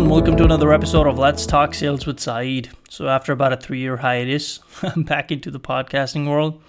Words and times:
everyone. 0.00 0.16
Welcome 0.16 0.36
to 0.38 0.44
another 0.44 0.72
episode 0.72 1.06
of 1.06 1.18
Let's 1.18 1.44
Talk 1.44 1.74
Sales 1.74 2.06
with 2.06 2.18
Saeed. 2.18 2.70
So, 2.88 3.08
after 3.08 3.32
about 3.32 3.52
a 3.52 3.56
three 3.58 3.80
year 3.80 3.98
hiatus, 3.98 4.60
I'm 4.82 5.02
back 5.14 5.30
into 5.30 5.50
the 5.50 5.60
podcasting 5.60 6.26
world, 6.26 6.62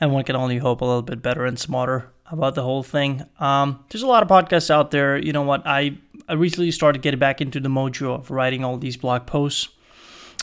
and 0.00 0.12
one 0.12 0.24
can 0.24 0.34
only 0.34 0.58
hope 0.58 0.80
a 0.80 0.84
little 0.84 1.02
bit 1.02 1.22
better 1.22 1.44
and 1.44 1.56
smarter 1.60 2.10
about 2.28 2.56
the 2.56 2.64
whole 2.64 2.82
thing. 2.82 3.24
Um, 3.38 3.84
there's 3.90 4.02
a 4.02 4.08
lot 4.08 4.24
of 4.24 4.28
podcasts 4.28 4.68
out 4.68 4.90
there. 4.90 5.16
You 5.16 5.32
know 5.32 5.42
what? 5.42 5.64
I, 5.64 5.96
I 6.28 6.32
recently 6.32 6.72
started 6.72 7.02
getting 7.02 7.20
back 7.20 7.40
into 7.40 7.60
the 7.60 7.68
mojo 7.68 8.16
of 8.16 8.32
writing 8.32 8.64
all 8.64 8.78
these 8.78 8.96
blog 8.96 9.26
posts. 9.26 9.68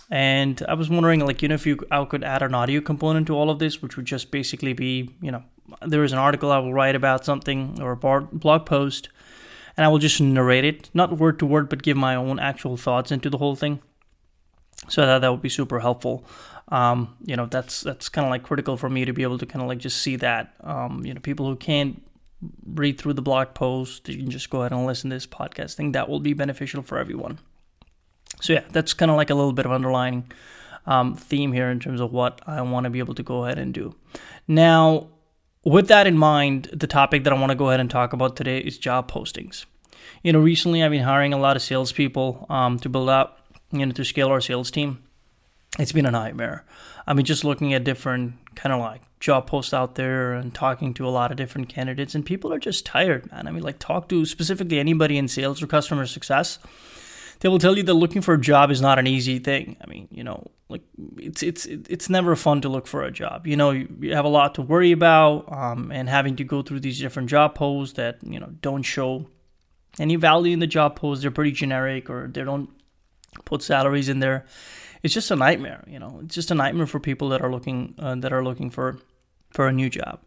And 0.09 0.63
I 0.69 0.75
was 0.75 0.89
wondering, 0.89 1.19
like, 1.25 1.41
you 1.41 1.49
know, 1.49 1.55
if 1.55 1.65
you 1.67 1.77
I 1.91 2.05
could 2.05 2.23
add 2.23 2.41
an 2.41 2.55
audio 2.55 2.79
component 2.79 3.27
to 3.27 3.35
all 3.35 3.49
of 3.49 3.59
this, 3.59 3.81
which 3.81 3.97
would 3.97 4.05
just 4.05 4.31
basically 4.31 4.71
be, 4.71 5.09
you 5.21 5.31
know, 5.31 5.43
there 5.85 6.05
is 6.05 6.13
an 6.13 6.19
article 6.19 6.53
I 6.53 6.59
will 6.59 6.73
write 6.73 6.95
about 6.95 7.25
something 7.25 7.81
or 7.81 7.91
a 7.91 7.97
blog 7.97 8.65
post, 8.65 9.09
and 9.77 9.85
I 9.85 9.89
will 9.89 9.99
just 9.99 10.21
narrate 10.21 10.65
it, 10.65 10.89
not 10.93 11.17
word 11.17 11.39
to 11.39 11.45
word, 11.45 11.69
but 11.69 11.83
give 11.83 11.97
my 11.97 12.15
own 12.15 12.39
actual 12.39 12.77
thoughts 12.77 13.11
into 13.11 13.29
the 13.29 13.37
whole 13.37 13.55
thing. 13.55 13.79
So 14.89 15.05
that 15.05 15.19
that 15.19 15.31
would 15.31 15.41
be 15.41 15.49
super 15.49 15.79
helpful. 15.79 16.25
Um, 16.69 17.15
you 17.25 17.35
know, 17.35 17.45
that's 17.45 17.81
that's 17.81 18.09
kind 18.09 18.25
of 18.25 18.31
like 18.31 18.43
critical 18.43 18.77
for 18.77 18.89
me 18.89 19.05
to 19.05 19.13
be 19.13 19.23
able 19.23 19.37
to 19.37 19.45
kind 19.45 19.61
of 19.61 19.67
like 19.67 19.79
just 19.79 20.01
see 20.01 20.15
that. 20.17 20.53
Um, 20.61 21.05
you 21.05 21.13
know, 21.13 21.21
people 21.21 21.45
who 21.47 21.55
can't 21.55 22.01
read 22.65 22.97
through 22.97 23.13
the 23.13 23.21
blog 23.21 23.53
post, 23.53 24.09
you 24.09 24.17
can 24.17 24.29
just 24.29 24.49
go 24.49 24.61
ahead 24.61 24.71
and 24.71 24.85
listen 24.85 25.09
to 25.09 25.15
this 25.15 25.27
podcast. 25.27 25.75
thing. 25.75 25.93
that 25.93 26.09
will 26.09 26.19
be 26.19 26.33
beneficial 26.33 26.81
for 26.81 26.97
everyone. 26.97 27.39
So 28.41 28.53
yeah, 28.53 28.63
that's 28.71 28.93
kind 28.93 29.11
of 29.11 29.17
like 29.17 29.29
a 29.29 29.35
little 29.35 29.53
bit 29.53 29.65
of 29.65 29.71
underlying 29.71 30.31
um, 30.85 31.15
theme 31.15 31.53
here 31.53 31.69
in 31.69 31.79
terms 31.79 32.01
of 32.01 32.11
what 32.11 32.41
I 32.45 32.61
want 32.61 32.85
to 32.85 32.89
be 32.89 32.99
able 32.99 33.15
to 33.15 33.23
go 33.23 33.45
ahead 33.45 33.57
and 33.57 33.73
do. 33.73 33.95
Now, 34.47 35.07
with 35.63 35.87
that 35.87 36.07
in 36.07 36.17
mind, 36.17 36.69
the 36.73 36.87
topic 36.87 37.23
that 37.23 37.33
I 37.33 37.39
want 37.39 37.51
to 37.51 37.55
go 37.55 37.69
ahead 37.69 37.79
and 37.79 37.89
talk 37.89 38.13
about 38.13 38.35
today 38.35 38.59
is 38.59 38.77
job 38.77 39.09
postings. 39.09 39.65
You 40.21 40.33
know, 40.33 40.39
recently 40.39 40.83
I've 40.83 40.91
been 40.91 41.03
hiring 41.03 41.33
a 41.33 41.39
lot 41.39 41.55
of 41.55 41.61
salespeople 41.61 42.45
um, 42.49 42.79
to 42.79 42.89
build 42.89 43.09
up, 43.09 43.39
you 43.71 43.85
know, 43.85 43.91
to 43.91 44.05
scale 44.05 44.29
our 44.29 44.41
sales 44.41 44.71
team. 44.71 45.03
It's 45.79 45.91
been 45.91 46.05
a 46.05 46.11
nightmare. 46.11 46.65
I 47.07 47.13
mean, 47.13 47.25
just 47.25 47.43
looking 47.43 47.73
at 47.73 47.83
different 47.83 48.35
kind 48.55 48.73
of 48.73 48.79
like 48.79 49.01
job 49.19 49.47
posts 49.47 49.73
out 49.73 49.95
there 49.95 50.33
and 50.33 50.53
talking 50.53 50.93
to 50.93 51.07
a 51.07 51.09
lot 51.09 51.31
of 51.31 51.37
different 51.37 51.69
candidates, 51.69 52.13
and 52.13 52.25
people 52.25 52.53
are 52.53 52.59
just 52.59 52.85
tired, 52.85 53.31
man. 53.31 53.47
I 53.47 53.51
mean, 53.51 53.63
like, 53.63 53.79
talk 53.79 54.07
to 54.09 54.25
specifically 54.25 54.79
anybody 54.79 55.17
in 55.17 55.27
sales 55.27 55.61
or 55.61 55.67
customer 55.67 56.05
success 56.05 56.59
they 57.43 57.49
will 57.49 57.59
tell 57.59 57.75
you 57.75 57.83
that 57.83 57.93
looking 57.93 58.21
for 58.21 58.35
a 58.35 58.39
job 58.39 58.71
is 58.71 58.79
not 58.79 58.97
an 58.97 59.05
easy 59.05 59.37
thing. 59.37 59.75
I 59.81 59.87
mean, 59.87 60.07
you 60.09 60.23
know, 60.23 60.49
like 60.69 60.81
it's 61.17 61.43
it's 61.43 61.65
it's 61.65 62.09
never 62.09 62.37
fun 62.37 62.61
to 62.61 62.69
look 62.69 62.87
for 62.87 63.03
a 63.03 63.11
job. 63.11 63.45
You 63.45 63.57
know, 63.57 63.71
you, 63.71 64.15
have 64.15 64.23
a 64.23 64.29
lot 64.29 64.55
to 64.55 64.61
worry 64.61 64.93
about, 64.93 65.51
um, 65.51 65.91
and 65.91 66.07
having 66.07 66.37
to 66.37 66.45
go 66.45 66.61
through 66.61 66.79
these 66.79 67.01
different 67.01 67.29
job 67.29 67.53
posts 67.53 67.95
that 67.95 68.19
you 68.23 68.39
know 68.39 68.47
don't 68.61 68.83
show 68.83 69.27
any 69.99 70.15
value 70.15 70.53
in 70.53 70.59
the 70.59 70.67
job 70.67 70.95
posts. 70.95 71.21
They're 71.21 71.31
pretty 71.31 71.51
generic, 71.51 72.09
or 72.09 72.29
they 72.33 72.45
don't 72.45 72.69
put 73.43 73.61
salaries 73.61 74.07
in 74.07 74.19
there. 74.19 74.45
It's 75.03 75.13
just 75.13 75.29
a 75.29 75.35
nightmare. 75.35 75.83
You 75.85 75.99
know, 75.99 76.21
it's 76.23 76.35
just 76.35 76.49
a 76.49 76.55
nightmare 76.55 76.87
for 76.87 77.01
people 77.01 77.27
that 77.29 77.41
are 77.41 77.51
looking 77.51 77.93
uh, 77.99 78.15
that 78.15 78.31
are 78.31 78.41
looking 78.41 78.69
for 78.69 78.99
for 79.51 79.67
a 79.67 79.73
new 79.73 79.89
job. 79.89 80.21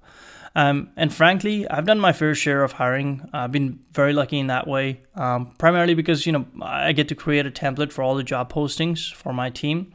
Um, 0.56 0.88
and 0.96 1.12
frankly, 1.12 1.68
I've 1.68 1.84
done 1.84 2.00
my 2.00 2.14
fair 2.14 2.34
share 2.34 2.64
of 2.64 2.72
hiring. 2.72 3.28
I've 3.34 3.52
been 3.52 3.78
very 3.92 4.14
lucky 4.14 4.38
in 4.38 4.46
that 4.46 4.66
way, 4.66 5.02
um, 5.14 5.52
primarily 5.58 5.92
because 5.92 6.24
you 6.24 6.32
know 6.32 6.46
I 6.62 6.92
get 6.92 7.08
to 7.08 7.14
create 7.14 7.46
a 7.46 7.50
template 7.50 7.92
for 7.92 8.02
all 8.02 8.14
the 8.14 8.22
job 8.22 8.50
postings 8.50 9.12
for 9.12 9.34
my 9.34 9.50
team. 9.50 9.92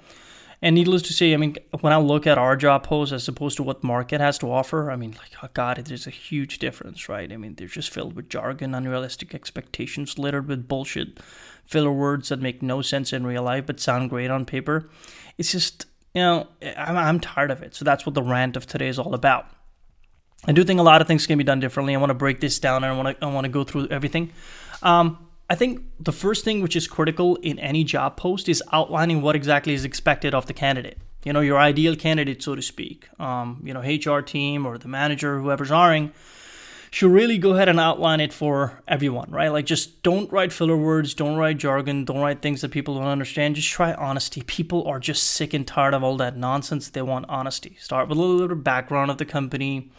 And 0.61 0.75
needless 0.75 1.01
to 1.03 1.13
say, 1.13 1.33
I 1.33 1.37
mean, 1.37 1.57
when 1.79 1.91
I 1.91 1.97
look 1.97 2.27
at 2.27 2.37
our 2.37 2.55
job 2.55 2.83
posts 2.83 3.11
as 3.11 3.27
opposed 3.27 3.57
to 3.57 3.63
what 3.63 3.83
market 3.83 4.21
has 4.21 4.37
to 4.37 4.51
offer, 4.51 4.91
I 4.91 4.95
mean, 4.95 5.13
like, 5.13 5.31
oh 5.41 5.47
God, 5.55 5.77
there's 5.77 6.05
a 6.05 6.11
huge 6.11 6.59
difference, 6.59 7.09
right? 7.09 7.33
I 7.33 7.37
mean, 7.37 7.55
they're 7.55 7.67
just 7.67 7.89
filled 7.91 8.15
with 8.15 8.29
jargon, 8.29 8.75
unrealistic 8.75 9.33
expectations, 9.33 10.19
littered 10.19 10.47
with 10.47 10.67
bullshit, 10.67 11.19
filler 11.65 11.91
words 11.91 12.29
that 12.29 12.39
make 12.39 12.61
no 12.61 12.83
sense 12.83 13.11
in 13.11 13.25
real 13.25 13.41
life 13.41 13.65
but 13.65 13.79
sound 13.79 14.11
great 14.11 14.29
on 14.29 14.45
paper. 14.45 14.87
It's 15.39 15.51
just, 15.51 15.87
you 16.13 16.21
know, 16.21 16.47
I'm, 16.77 16.95
I'm 16.95 17.19
tired 17.19 17.49
of 17.49 17.63
it. 17.63 17.73
So 17.73 17.83
that's 17.83 18.05
what 18.05 18.13
the 18.13 18.21
rant 18.21 18.55
of 18.55 18.67
today 18.67 18.89
is 18.89 18.99
all 18.99 19.15
about. 19.15 19.47
I 20.47 20.53
do 20.53 20.63
think 20.63 20.79
a 20.79 20.83
lot 20.83 21.01
of 21.01 21.07
things 21.07 21.27
can 21.27 21.37
be 21.37 21.43
done 21.43 21.59
differently. 21.59 21.93
I 21.93 21.99
want 21.99 22.09
to 22.09 22.15
break 22.15 22.39
this 22.39 22.57
down 22.59 22.83
and 22.83 22.93
I 22.93 22.95
want 22.95 23.19
to 23.19 23.25
I 23.25 23.29
want 23.29 23.45
to 23.45 23.49
go 23.49 23.63
through 23.63 23.87
everything. 23.89 24.31
Um, 24.81 25.27
I 25.49 25.55
think 25.55 25.83
the 25.99 26.13
first 26.13 26.45
thing 26.45 26.61
which 26.61 26.75
is 26.75 26.87
critical 26.87 27.35
in 27.37 27.59
any 27.59 27.83
job 27.83 28.17
post 28.17 28.47
is 28.47 28.63
outlining 28.71 29.21
what 29.21 29.35
exactly 29.35 29.73
is 29.73 29.85
expected 29.85 30.33
of 30.33 30.45
the 30.47 30.53
candidate. 30.53 30.97
You 31.25 31.33
know, 31.33 31.41
your 31.41 31.59
ideal 31.59 31.95
candidate, 31.95 32.41
so 32.41 32.55
to 32.55 32.61
speak. 32.61 33.07
Um, 33.19 33.61
you 33.63 33.73
know, 33.73 33.81
HR 33.81 34.21
team 34.21 34.65
or 34.65 34.77
the 34.77 34.87
manager, 34.87 35.39
whoever's 35.39 35.69
hiring, 35.69 36.13
should 36.89 37.11
really 37.11 37.37
go 37.37 37.53
ahead 37.53 37.69
and 37.69 37.79
outline 37.79 38.19
it 38.21 38.33
for 38.33 38.81
everyone, 38.87 39.29
right? 39.29 39.49
Like, 39.49 39.65
just 39.65 40.01
don't 40.03 40.31
write 40.31 40.51
filler 40.51 40.75
words, 40.75 41.13
don't 41.13 41.37
write 41.37 41.57
jargon, 41.57 42.05
don't 42.05 42.21
write 42.21 42.41
things 42.41 42.61
that 42.61 42.71
people 42.71 42.95
don't 42.95 43.05
understand. 43.05 43.55
Just 43.55 43.69
try 43.69 43.93
honesty. 43.93 44.41
People 44.41 44.87
are 44.87 44.99
just 44.99 45.23
sick 45.23 45.53
and 45.53 45.67
tired 45.67 45.93
of 45.93 46.03
all 46.03 46.17
that 46.17 46.37
nonsense. 46.37 46.89
They 46.89 47.01
want 47.01 47.25
honesty. 47.29 47.75
Start 47.79 48.09
with 48.09 48.17
a 48.17 48.21
little 48.21 48.39
bit 48.39 48.51
of 48.51 48.63
background 48.63 49.11
of 49.11 49.19
the 49.19 49.25
company 49.25 49.91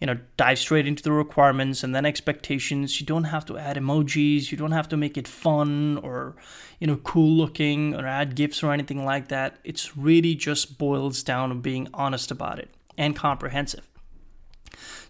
you 0.00 0.06
know 0.06 0.18
dive 0.36 0.58
straight 0.58 0.86
into 0.86 1.02
the 1.02 1.12
requirements 1.12 1.82
and 1.82 1.94
then 1.94 2.06
expectations. 2.06 3.00
You 3.00 3.06
don't 3.06 3.24
have 3.24 3.44
to 3.46 3.58
add 3.58 3.76
emojis. 3.76 4.50
You 4.50 4.58
don't 4.58 4.72
have 4.72 4.88
to 4.90 4.96
make 4.96 5.16
it 5.16 5.28
fun 5.28 5.98
or 5.98 6.36
you 6.78 6.86
know 6.86 6.96
cool 6.96 7.36
looking 7.36 7.94
or 7.94 8.06
add 8.06 8.34
gifs 8.34 8.62
or 8.62 8.72
anything 8.72 9.04
like 9.04 9.28
that. 9.28 9.58
It's 9.64 9.96
really 9.96 10.34
just 10.34 10.78
boils 10.78 11.22
down 11.22 11.48
to 11.48 11.54
being 11.54 11.88
honest 11.92 12.30
about 12.30 12.58
it 12.58 12.70
and 12.96 13.16
comprehensive. 13.16 13.88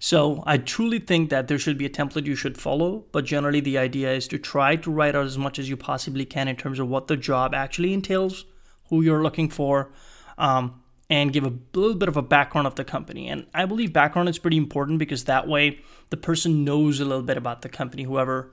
So 0.01 0.45
I 0.47 0.59
truly 0.59 1.01
think 1.01 1.31
that 1.31 1.49
there 1.49 1.59
should 1.59 1.77
be 1.77 1.87
a 1.87 1.91
template 1.91 2.27
you 2.27 2.37
should 2.37 2.57
follow, 2.57 3.05
but 3.11 3.25
generally 3.25 3.61
the 3.61 3.79
idea 3.79 4.13
is 4.13 4.29
to 4.29 4.39
try 4.39 4.77
to 4.77 4.91
write 4.91 5.17
out 5.17 5.27
as 5.27 5.37
much 5.37 5.59
as 5.59 5.69
you 5.69 5.77
possibly 5.77 6.25
can 6.25 6.47
in 6.47 6.57
terms 6.57 6.79
of 6.79 6.89
what 6.89 7.09
the 7.09 7.17
job 7.17 7.53
actually 7.53 7.93
entails, 7.93 8.45
who 8.91 9.03
you're 9.03 9.23
looking 9.23 9.49
for, 9.49 9.91
um, 10.39 10.81
and 11.11 11.33
give 11.33 11.45
a 11.45 11.53
little 11.75 11.97
bit 11.97 12.09
of 12.09 12.17
a 12.17 12.23
background 12.23 12.67
of 12.67 12.75
the 12.75 12.85
company. 12.85 13.29
And 13.29 13.47
I 13.55 13.65
believe 13.65 13.93
background 13.93 14.29
is 14.29 14.39
pretty 14.39 14.57
important 14.57 14.99
because 14.99 15.25
that 15.25 15.49
way 15.49 15.81
the 16.11 16.17
person 16.17 16.65
knows 16.65 17.01
a 17.01 17.05
little 17.05 17.23
bit 17.23 17.37
about 17.37 17.63
the 17.63 17.69
company, 17.69 18.03
whoever 18.03 18.53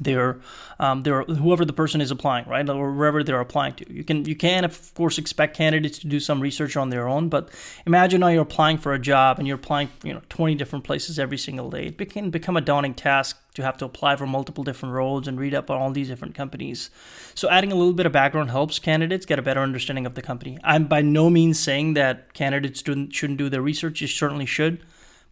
they're, 0.00 0.40
um, 0.80 1.02
they're 1.02 1.22
whoever 1.24 1.64
the 1.66 1.72
person 1.72 2.00
is 2.00 2.10
applying, 2.10 2.48
right, 2.48 2.66
or 2.68 2.92
wherever 2.92 3.22
they're 3.22 3.40
applying 3.40 3.74
to. 3.74 3.92
You 3.92 4.04
can 4.04 4.24
you 4.24 4.34
can 4.34 4.64
of 4.64 4.94
course 4.94 5.18
expect 5.18 5.54
candidates 5.56 5.98
to 5.98 6.06
do 6.06 6.18
some 6.18 6.40
research 6.40 6.76
on 6.76 6.88
their 6.88 7.06
own, 7.06 7.28
but 7.28 7.50
imagine 7.86 8.20
now 8.20 8.28
you're 8.28 8.42
applying 8.42 8.78
for 8.78 8.94
a 8.94 8.98
job 8.98 9.38
and 9.38 9.46
you're 9.46 9.56
applying 9.56 9.90
you 10.02 10.14
know 10.14 10.22
20 10.30 10.54
different 10.54 10.84
places 10.84 11.18
every 11.18 11.36
single 11.36 11.68
day. 11.70 11.94
It 11.98 12.10
can 12.10 12.30
become 12.30 12.56
a 12.56 12.62
daunting 12.62 12.94
task 12.94 13.38
to 13.54 13.62
have 13.62 13.76
to 13.78 13.84
apply 13.84 14.16
for 14.16 14.26
multiple 14.26 14.64
different 14.64 14.94
roles 14.94 15.28
and 15.28 15.38
read 15.38 15.52
up 15.54 15.70
on 15.70 15.78
all 15.78 15.90
these 15.90 16.08
different 16.08 16.34
companies. 16.34 16.88
So 17.34 17.50
adding 17.50 17.70
a 17.70 17.74
little 17.74 17.92
bit 17.92 18.06
of 18.06 18.12
background 18.12 18.50
helps 18.50 18.78
candidates 18.78 19.26
get 19.26 19.38
a 19.38 19.42
better 19.42 19.60
understanding 19.60 20.06
of 20.06 20.14
the 20.14 20.22
company. 20.22 20.58
I'm 20.64 20.86
by 20.86 21.02
no 21.02 21.28
means 21.28 21.58
saying 21.58 21.94
that 21.94 22.32
candidates 22.32 22.82
shouldn't 22.82 23.36
do 23.36 23.50
their 23.50 23.60
research. 23.60 24.00
You 24.00 24.06
certainly 24.06 24.46
should. 24.46 24.82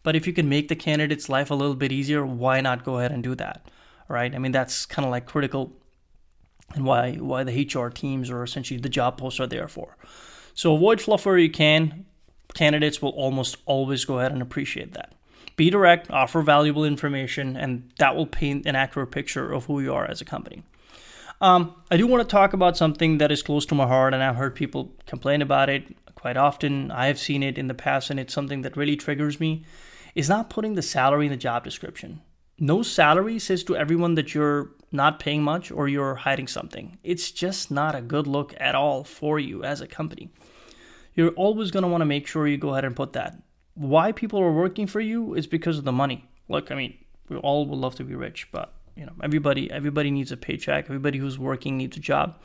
But 0.03 0.17
if 0.17 0.27
you 0.27 0.33
can 0.33 0.49
make 0.49 0.69
the 0.69 0.77
candidate's 0.77 1.29
life 1.29 1.51
a 1.51 1.55
little 1.55 1.75
bit 1.75 1.93
easier, 1.93 2.25
why 2.25 2.61
not 2.61 2.85
go 2.85 2.99
ahead 2.99 3.13
and 3.13 3.23
do 3.23 3.35
that? 3.35 3.63
Right? 4.11 4.35
I 4.35 4.39
mean, 4.39 4.53
that's 4.53 4.85
kind 4.85 5.07
of 5.07 5.11
like 5.11 5.25
critical 5.25 5.73
and 6.75 6.85
why 6.85 7.15
why 7.15 7.45
the 7.45 7.65
HR 7.65 7.89
teams 7.89 8.31
or 8.31 8.43
essentially 8.43 8.79
the 8.79 8.89
job 8.89 9.19
posts 9.19 9.41
are 9.41 9.47
there 9.47 9.69
for. 9.69 9.97
So 10.55 10.75
avoid 10.75 11.01
fluff 11.01 11.25
where 11.25 11.39
you 11.39 11.51
can. 11.51 12.07
Candidates 12.55 13.01
will 13.01 13.11
almost 13.11 13.57
always 13.65 14.05
go 14.05 14.19
ahead 14.19 14.33
and 14.33 14.43
appreciate 14.43 14.93
that. 14.95 15.15
Be 15.57 15.71
direct, 15.71 16.11
offer 16.11 16.43
valuable 16.43 16.85
information, 16.85 17.57
and 17.57 17.91
that 17.99 18.17
will 18.17 18.27
paint 18.27 18.67
an 18.67 18.75
accurate 18.75 19.13
picture 19.13 19.53
of 19.53 19.67
who 19.67 19.81
you 19.81 19.95
are 19.95 20.07
as 20.07 20.21
a 20.21 20.25
company. 20.25 20.65
Um, 21.41 21.75
I 21.91 21.97
do 21.97 22.07
want 22.07 22.23
to 22.23 22.31
talk 22.31 22.53
about 22.53 22.77
something 22.77 23.19
that 23.19 23.31
is 23.31 23.43
close 23.43 23.65
to 23.67 23.75
my 23.75 23.87
heart, 23.87 24.13
and 24.13 24.23
I've 24.23 24.37
heard 24.37 24.55
people 24.55 24.93
complain 25.07 25.43
about 25.43 25.71
it 25.71 25.97
quite 26.15 26.37
often. 26.37 26.91
I 26.91 27.07
have 27.07 27.19
seen 27.19 27.43
it 27.43 27.57
in 27.57 27.69
the 27.69 27.75
past, 27.75 28.11
and 28.11 28.19
it's 28.19 28.35
something 28.35 28.63
that 28.63 28.77
really 28.77 28.97
triggers 28.97 29.39
me. 29.39 29.65
Is 30.15 30.29
not 30.29 30.51
putting 30.51 30.75
the 30.75 30.83
salary 30.83 31.27
in 31.27 31.31
the 31.31 31.37
job 31.37 31.63
description 31.63 32.21
no 32.61 32.83
salary 32.83 33.39
says 33.39 33.65
to 33.65 33.77
everyone 33.77 34.15
that 34.15 34.35
you're 34.35 34.71
not 34.93 35.19
paying 35.19 35.43
much 35.43 35.71
or 35.71 35.89
you're 35.89 36.15
hiding 36.15 36.47
something. 36.47 36.99
It's 37.03 37.31
just 37.31 37.71
not 37.71 37.95
a 37.95 38.03
good 38.03 38.27
look 38.27 38.55
at 38.61 38.75
all 38.75 39.03
for 39.03 39.39
you 39.39 39.65
as 39.65 39.81
a 39.81 39.87
company. 39.87 40.31
You're 41.15 41.31
always 41.31 41.71
going 41.71 41.83
to 41.83 41.89
want 41.89 42.03
to 42.03 42.07
make 42.07 42.27
sure 42.27 42.47
you 42.47 42.59
go 42.59 42.71
ahead 42.71 42.85
and 42.85 42.95
put 42.95 43.15
that. 43.15 43.43
Why 43.75 44.13
people 44.13 44.41
are 44.41 44.53
working 44.53 44.87
for 44.87 45.01
you 45.01 45.35
is 45.35 45.47
because 45.47 45.79
of 45.79 45.85
the 45.85 45.93
money. 45.93 46.29
Look, 46.49 46.71
I 46.71 46.75
mean, 46.75 46.99
we 47.29 47.37
all 47.39 47.67
would 47.67 47.79
love 47.79 47.95
to 47.97 48.05
be 48.05 48.15
rich, 48.15 48.49
but 48.53 48.75
you 48.95 49.07
know, 49.07 49.13
everybody 49.23 49.71
everybody 49.71 50.11
needs 50.11 50.33
a 50.33 50.37
paycheck. 50.37 50.85
Everybody 50.85 51.19
who's 51.19 51.39
working 51.39 51.79
needs 51.79 51.97
a 51.97 52.01
job. 52.01 52.39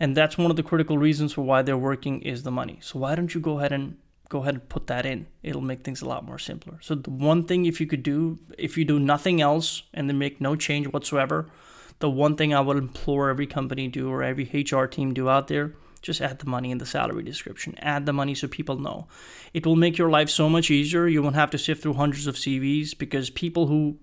And 0.00 0.16
that's 0.16 0.36
one 0.36 0.50
of 0.50 0.56
the 0.56 0.62
critical 0.64 0.98
reasons 0.98 1.34
for 1.34 1.42
why 1.42 1.62
they're 1.62 1.78
working 1.78 2.22
is 2.22 2.42
the 2.42 2.50
money. 2.50 2.78
So 2.82 2.98
why 2.98 3.14
don't 3.14 3.32
you 3.32 3.40
go 3.40 3.58
ahead 3.58 3.72
and 3.72 3.98
go 4.32 4.40
ahead 4.40 4.54
and 4.54 4.68
put 4.70 4.86
that 4.86 5.04
in. 5.04 5.26
It'll 5.42 5.60
make 5.60 5.84
things 5.84 6.00
a 6.00 6.08
lot 6.08 6.24
more 6.24 6.38
simpler. 6.38 6.78
So 6.80 6.94
the 6.94 7.10
one 7.10 7.44
thing 7.44 7.66
if 7.66 7.82
you 7.82 7.86
could 7.86 8.02
do, 8.02 8.38
if 8.56 8.78
you 8.78 8.84
do 8.86 8.98
nothing 8.98 9.42
else 9.42 9.82
and 9.92 10.08
then 10.08 10.18
make 10.18 10.40
no 10.40 10.56
change 10.56 10.86
whatsoever, 10.86 11.50
the 11.98 12.08
one 12.08 12.34
thing 12.36 12.54
I 12.54 12.60
would 12.60 12.78
implore 12.78 13.28
every 13.28 13.46
company 13.46 13.88
do 13.88 14.10
or 14.10 14.22
every 14.22 14.44
HR 14.54 14.86
team 14.86 15.12
do 15.12 15.28
out 15.28 15.48
there, 15.48 15.74
just 16.00 16.22
add 16.22 16.38
the 16.38 16.48
money 16.48 16.70
in 16.70 16.78
the 16.78 16.86
salary 16.86 17.22
description. 17.22 17.74
Add 17.78 18.06
the 18.06 18.14
money 18.14 18.34
so 18.34 18.48
people 18.48 18.78
know. 18.78 19.06
It 19.52 19.66
will 19.66 19.76
make 19.76 19.98
your 19.98 20.08
life 20.08 20.30
so 20.30 20.48
much 20.48 20.70
easier. 20.70 21.06
You 21.06 21.22
won't 21.22 21.36
have 21.36 21.50
to 21.50 21.58
sift 21.58 21.82
through 21.82 21.94
hundreds 21.94 22.26
of 22.26 22.36
CVs 22.36 22.96
because 22.96 23.28
people 23.28 23.66
who 23.66 23.98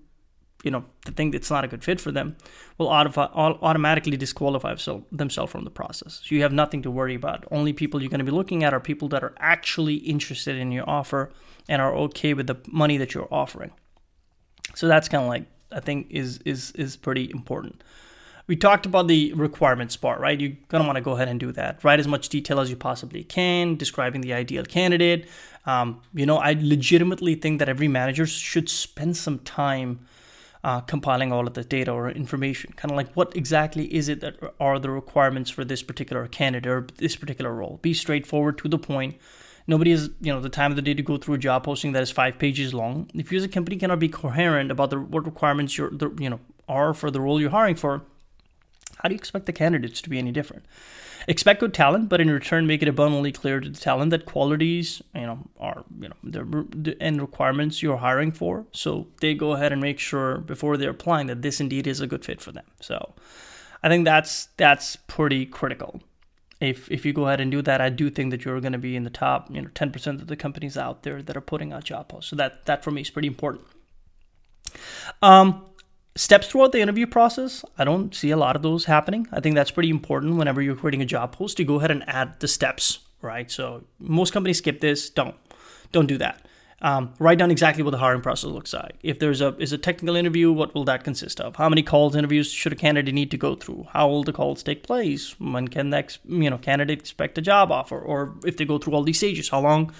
you 0.62 0.70
know, 0.70 0.84
to 1.06 1.12
think 1.12 1.34
it's 1.34 1.50
not 1.50 1.64
a 1.64 1.68
good 1.68 1.82
fit 1.82 2.00
for 2.00 2.12
them, 2.12 2.36
will 2.78 2.88
auto- 2.88 3.30
automatically 3.62 4.16
disqualify 4.16 4.74
themselves 5.10 5.52
from 5.52 5.64
the 5.64 5.70
process. 5.70 6.20
So 6.24 6.34
you 6.34 6.42
have 6.42 6.52
nothing 6.52 6.82
to 6.82 6.90
worry 6.90 7.14
about. 7.14 7.44
Only 7.50 7.72
people 7.72 8.00
you're 8.00 8.10
going 8.10 8.18
to 8.18 8.24
be 8.24 8.30
looking 8.30 8.62
at 8.64 8.74
are 8.74 8.80
people 8.80 9.08
that 9.08 9.22
are 9.22 9.34
actually 9.38 9.96
interested 9.96 10.56
in 10.56 10.72
your 10.72 10.88
offer 10.88 11.30
and 11.68 11.80
are 11.80 11.94
okay 11.94 12.34
with 12.34 12.46
the 12.46 12.56
money 12.68 12.96
that 12.98 13.14
you're 13.14 13.28
offering. 13.30 13.70
So 14.74 14.86
that's 14.88 15.08
kind 15.08 15.22
of 15.22 15.28
like 15.28 15.44
I 15.72 15.80
think 15.80 16.08
is 16.10 16.38
is 16.44 16.72
is 16.72 16.96
pretty 16.96 17.30
important. 17.30 17.82
We 18.46 18.56
talked 18.56 18.84
about 18.84 19.06
the 19.06 19.32
requirements 19.34 19.96
part, 19.96 20.20
right? 20.20 20.38
You're 20.40 20.56
gonna 20.68 20.84
want 20.84 20.96
to 20.96 21.02
go 21.02 21.12
ahead 21.12 21.28
and 21.28 21.38
do 21.38 21.52
that. 21.52 21.82
Write 21.84 22.00
as 22.00 22.08
much 22.08 22.28
detail 22.28 22.60
as 22.60 22.68
you 22.68 22.76
possibly 22.76 23.22
can, 23.22 23.76
describing 23.76 24.20
the 24.20 24.32
ideal 24.32 24.64
candidate. 24.64 25.28
Um, 25.66 26.00
you 26.14 26.26
know, 26.26 26.38
I 26.38 26.56
legitimately 26.58 27.36
think 27.36 27.58
that 27.60 27.68
every 27.68 27.88
manager 27.88 28.26
should 28.26 28.68
spend 28.68 29.16
some 29.16 29.38
time 29.40 30.00
uh, 30.62 30.80
compiling 30.80 31.32
all 31.32 31.46
of 31.46 31.54
the 31.54 31.64
data 31.64 31.90
or 31.90 32.10
information. 32.10 32.72
Kind 32.76 32.90
of 32.90 32.96
like 32.96 33.12
what 33.14 33.34
exactly 33.36 33.92
is 33.94 34.08
it 34.08 34.20
that 34.20 34.36
are 34.58 34.78
the 34.78 34.90
requirements 34.90 35.50
for 35.50 35.64
this 35.64 35.82
particular 35.82 36.26
candidate 36.26 36.70
or 36.70 36.86
this 36.96 37.16
particular 37.16 37.52
role? 37.52 37.78
Be 37.82 37.94
straightforward 37.94 38.58
to 38.58 38.68
the 38.68 38.78
point. 38.78 39.16
Nobody 39.66 39.92
has, 39.92 40.10
you 40.20 40.32
know, 40.32 40.40
the 40.40 40.48
time 40.48 40.72
of 40.72 40.76
the 40.76 40.82
day 40.82 40.94
to 40.94 41.02
go 41.02 41.16
through 41.16 41.34
a 41.34 41.38
job 41.38 41.64
posting 41.64 41.92
that 41.92 42.02
is 42.02 42.10
five 42.10 42.38
pages 42.38 42.74
long. 42.74 43.08
If 43.14 43.30
you 43.30 43.38
as 43.38 43.44
a 43.44 43.48
company 43.48 43.76
cannot 43.76 44.00
be 44.00 44.08
coherent 44.08 44.70
about 44.70 44.90
the 44.90 44.98
what 44.98 45.24
requirements 45.24 45.78
you're, 45.78 45.90
the, 45.90 46.10
you 46.18 46.28
know, 46.28 46.40
are 46.68 46.92
for 46.92 47.10
the 47.10 47.20
role 47.20 47.40
you're 47.40 47.50
hiring 47.50 47.76
for, 47.76 48.02
how 48.98 49.08
do 49.08 49.14
you 49.14 49.18
expect 49.18 49.46
the 49.46 49.52
candidates 49.52 50.02
to 50.02 50.10
be 50.10 50.18
any 50.18 50.32
different? 50.32 50.64
Expect 51.28 51.60
good 51.60 51.74
talent, 51.74 52.08
but 52.08 52.20
in 52.20 52.30
return, 52.30 52.66
make 52.66 52.82
it 52.82 52.88
abundantly 52.88 53.32
clear 53.32 53.60
to 53.60 53.68
the 53.68 53.78
talent 53.78 54.10
that 54.10 54.26
qualities, 54.26 55.02
you 55.14 55.22
know, 55.22 55.38
are 55.58 55.84
you 56.00 56.08
know 56.08 56.66
the, 56.72 56.96
end 57.00 57.20
requirements 57.20 57.82
you're 57.82 57.98
hiring 57.98 58.32
for. 58.32 58.66
So 58.72 59.08
they 59.20 59.34
go 59.34 59.52
ahead 59.52 59.72
and 59.72 59.80
make 59.80 59.98
sure 59.98 60.38
before 60.38 60.76
they're 60.76 60.90
applying 60.90 61.26
that 61.26 61.42
this 61.42 61.60
indeed 61.60 61.86
is 61.86 62.00
a 62.00 62.06
good 62.06 62.24
fit 62.24 62.40
for 62.40 62.52
them. 62.52 62.64
So 62.80 63.14
I 63.82 63.88
think 63.88 64.04
that's 64.04 64.48
that's 64.56 64.96
pretty 64.96 65.46
critical. 65.46 66.00
If 66.60 66.90
if 66.90 67.04
you 67.04 67.12
go 67.12 67.26
ahead 67.26 67.40
and 67.40 67.50
do 67.50 67.62
that, 67.62 67.80
I 67.80 67.88
do 67.88 68.10
think 68.10 68.30
that 68.30 68.44
you're 68.44 68.60
going 68.60 68.72
to 68.72 68.78
be 68.78 68.96
in 68.96 69.04
the 69.04 69.10
top, 69.10 69.50
you 69.50 69.62
know, 69.62 69.68
10% 69.68 70.06
of 70.20 70.26
the 70.26 70.36
companies 70.36 70.76
out 70.76 71.02
there 71.02 71.22
that 71.22 71.36
are 71.36 71.40
putting 71.40 71.72
out 71.72 71.84
job 71.84 72.08
posts. 72.08 72.30
So 72.30 72.36
that 72.36 72.66
that 72.66 72.84
for 72.84 72.90
me 72.90 73.00
is 73.00 73.10
pretty 73.10 73.28
important. 73.28 73.66
Um, 75.22 75.66
steps 76.16 76.48
throughout 76.48 76.72
the 76.72 76.80
interview 76.80 77.06
process 77.06 77.64
i 77.78 77.84
don't 77.84 78.14
see 78.14 78.30
a 78.30 78.36
lot 78.36 78.56
of 78.56 78.62
those 78.62 78.86
happening. 78.86 79.26
I 79.32 79.40
think 79.40 79.54
that's 79.54 79.70
pretty 79.70 79.90
important 79.90 80.36
whenever 80.36 80.60
you're 80.60 80.76
creating 80.76 81.02
a 81.02 81.06
job 81.06 81.32
post 81.32 81.56
to 81.58 81.64
go 81.64 81.76
ahead 81.76 81.90
and 81.90 82.08
add 82.08 82.40
the 82.40 82.48
steps 82.48 82.98
right? 83.22 83.50
So 83.50 83.84
most 83.98 84.32
companies 84.32 84.58
skip 84.58 84.80
this 84.80 85.10
don't 85.10 85.36
don't 85.92 86.06
do 86.06 86.18
that. 86.18 86.46
Um, 86.82 87.12
write 87.18 87.36
down 87.36 87.50
exactly 87.50 87.82
what 87.82 87.90
the 87.90 87.98
hiring 87.98 88.22
process 88.22 88.50
looks 88.50 88.72
like. 88.72 88.96
If 89.02 89.18
there's 89.18 89.42
a 89.42 89.54
is 89.58 89.72
a 89.72 89.78
technical 89.78 90.16
interview 90.16 90.50
what 90.50 90.74
will 90.74 90.84
that 90.84 91.04
consist 91.04 91.40
of? 91.40 91.56
How 91.56 91.68
many 91.68 91.82
calls 91.82 92.16
interviews 92.16 92.50
should 92.50 92.72
a 92.72 92.76
candidate 92.76 93.14
need 93.14 93.30
to 93.32 93.36
go 93.36 93.54
through? 93.54 93.88
How 93.90 94.08
will 94.08 94.24
the 94.24 94.32
calls 94.32 94.62
take 94.62 94.82
place? 94.82 95.38
When 95.38 95.68
can 95.68 95.90
the 95.90 96.16
you 96.24 96.48
know 96.48 96.58
candidate 96.58 96.98
expect 96.98 97.38
a 97.38 97.42
job 97.42 97.70
offer? 97.70 98.00
Or 98.00 98.34
if 98.44 98.56
they 98.56 98.64
go 98.64 98.78
through 98.78 98.94
all 98.94 99.02
these 99.02 99.18
stages 99.18 99.50
how 99.50 99.60
long 99.60 99.92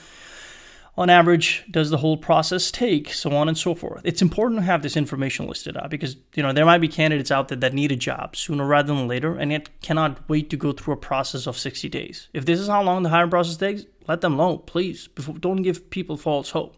on 0.96 1.08
average 1.08 1.64
does 1.70 1.90
the 1.90 1.98
whole 1.98 2.16
process 2.16 2.70
take 2.70 3.12
so 3.12 3.30
on 3.32 3.48
and 3.48 3.56
so 3.56 3.74
forth. 3.74 4.02
It's 4.04 4.22
important 4.22 4.60
to 4.60 4.64
have 4.64 4.82
this 4.82 4.96
information 4.96 5.46
listed 5.46 5.76
out 5.76 5.90
because 5.90 6.16
you 6.34 6.42
know 6.42 6.52
there 6.52 6.66
might 6.66 6.78
be 6.78 6.88
candidates 6.88 7.30
out 7.30 7.48
there 7.48 7.58
that 7.58 7.74
need 7.74 7.92
a 7.92 7.96
job 7.96 8.36
sooner 8.36 8.66
rather 8.66 8.94
than 8.94 9.08
later 9.08 9.36
and 9.36 9.52
yet 9.52 9.68
cannot 9.80 10.28
wait 10.28 10.50
to 10.50 10.56
go 10.56 10.72
through 10.72 10.94
a 10.94 10.98
process 10.98 11.46
of 11.46 11.58
60 11.58 11.88
days. 11.88 12.28
If 12.32 12.44
this 12.44 12.60
is 12.60 12.68
how 12.68 12.82
long 12.82 13.02
the 13.02 13.08
hiring 13.08 13.30
process 13.30 13.56
takes 13.56 13.84
let 14.08 14.20
them 14.20 14.36
know 14.36 14.58
please. 14.58 15.08
Don't 15.38 15.62
give 15.62 15.90
people 15.90 16.16
false 16.16 16.50
hope. 16.50 16.76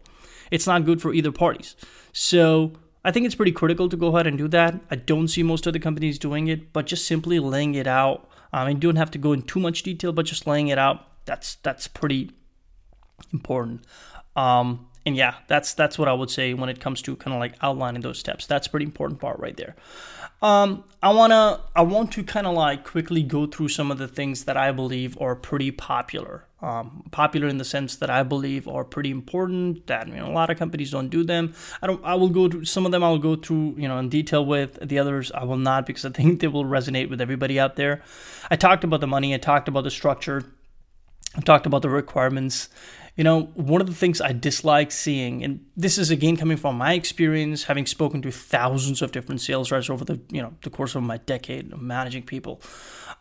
It's 0.51 0.67
not 0.67 0.85
good 0.85 1.01
for 1.01 1.13
either 1.13 1.31
parties. 1.31 1.75
So 2.11 2.73
i 3.05 3.11
think 3.11 3.25
it's 3.25 3.35
pretty 3.35 3.51
critical 3.51 3.89
to 3.89 3.97
go 3.97 4.07
ahead 4.07 4.27
and 4.27 4.37
do 4.37 4.47
that. 4.49 4.79
I 4.89 4.95
don't 4.95 5.27
see 5.27 5.43
most 5.43 5.67
of 5.67 5.73
the 5.73 5.79
companies 5.79 6.19
doing 6.19 6.47
it 6.47 6.71
but 6.71 6.85
just 6.85 7.05
simply 7.05 7.39
laying 7.39 7.75
it 7.75 7.87
out 7.87 8.29
I 8.53 8.67
mean, 8.67 8.79
don't 8.79 8.97
have 8.97 9.11
to 9.11 9.17
go 9.17 9.33
in 9.33 9.41
too 9.41 9.59
much 9.59 9.81
detail, 9.81 10.13
but 10.13 10.27
just 10.27 10.45
laying 10.45 10.67
it 10.67 10.77
out, 10.77 11.07
that's 11.25 11.55
that's 11.55 11.87
pretty 11.87 12.31
important. 13.33 13.81
Um, 14.35 14.87
and 15.05 15.15
yeah, 15.15 15.35
that's 15.47 15.73
that's 15.73 15.99
what 15.99 16.07
I 16.07 16.13
would 16.13 16.29
say 16.29 16.53
when 16.53 16.69
it 16.69 16.79
comes 16.79 17.01
to 17.03 17.15
kind 17.15 17.33
of 17.33 17.39
like 17.39 17.55
outlining 17.61 18.01
those 18.01 18.19
steps. 18.19 18.45
That's 18.45 18.67
pretty 18.67 18.85
important 18.85 19.19
part 19.19 19.39
right 19.39 19.55
there. 19.57 19.75
Um, 20.41 20.83
I 21.01 21.13
wanna 21.13 21.61
I 21.75 21.81
want 21.81 22.11
to 22.13 22.23
kind 22.23 22.47
of 22.47 22.53
like 22.53 22.85
quickly 22.85 23.23
go 23.23 23.45
through 23.45 23.69
some 23.69 23.91
of 23.91 23.97
the 23.97 24.07
things 24.07 24.45
that 24.45 24.55
I 24.55 24.71
believe 24.71 25.19
are 25.21 25.35
pretty 25.35 25.71
popular. 25.71 26.45
Um, 26.61 27.03
popular 27.11 27.49
in 27.49 27.57
the 27.57 27.65
sense 27.65 27.97
that 27.97 28.09
I 28.09 28.23
believe 28.23 28.69
are 28.69 28.85
pretty 28.85 29.11
important. 29.11 29.87
That 29.87 30.07
you 30.07 30.15
know 30.15 30.27
a 30.27 30.31
lot 30.31 30.49
of 30.49 30.57
companies 30.57 30.91
don't 30.91 31.09
do 31.09 31.23
them. 31.25 31.53
I 31.81 31.87
don't. 31.87 32.03
I 32.05 32.15
will 32.15 32.29
go 32.29 32.47
through 32.47 32.65
some 32.65 32.85
of 32.85 32.93
them. 32.93 33.03
I 33.03 33.09
will 33.09 33.19
go 33.19 33.35
through 33.35 33.75
you 33.77 33.89
know 33.89 33.97
in 33.99 34.07
detail 34.07 34.45
with 34.45 34.79
the 34.87 34.99
others. 34.99 35.31
I 35.33 35.43
will 35.43 35.57
not 35.57 35.85
because 35.85 36.05
I 36.05 36.09
think 36.17 36.39
they 36.39 36.47
will 36.47 36.65
resonate 36.65 37.09
with 37.09 37.19
everybody 37.19 37.59
out 37.59 37.75
there. 37.75 38.01
I 38.49 38.55
talked 38.55 38.85
about 38.85 39.01
the 39.01 39.07
money. 39.07 39.33
I 39.33 39.37
talked 39.37 39.67
about 39.67 39.83
the 39.83 39.91
structure. 39.91 40.45
I 41.35 41.41
talked 41.41 41.65
about 41.65 41.81
the 41.81 41.89
requirements 41.89 42.69
you 43.15 43.23
know, 43.23 43.43
one 43.53 43.79
of 43.79 43.87
the 43.87 43.93
things 43.93 44.21
I 44.21 44.31
dislike 44.31 44.91
seeing, 44.91 45.43
and 45.43 45.63
this 45.77 45.97
is 45.97 46.09
again 46.09 46.35
coming 46.35 46.57
from 46.57 46.77
my 46.77 46.93
experience, 46.93 47.65
having 47.65 47.85
spoken 47.85 48.21
to 48.23 48.31
thousands 48.31 49.01
of 49.01 49.11
different 49.11 49.41
sales 49.41 49.71
reps 49.71 49.89
over 49.89 50.03
the 50.03 50.19
you 50.31 50.41
know 50.41 50.53
the 50.63 50.71
course 50.71 50.95
of 50.95 51.03
my 51.03 51.17
decade 51.17 51.71
of 51.71 51.81
managing 51.81 52.23
people, 52.23 52.59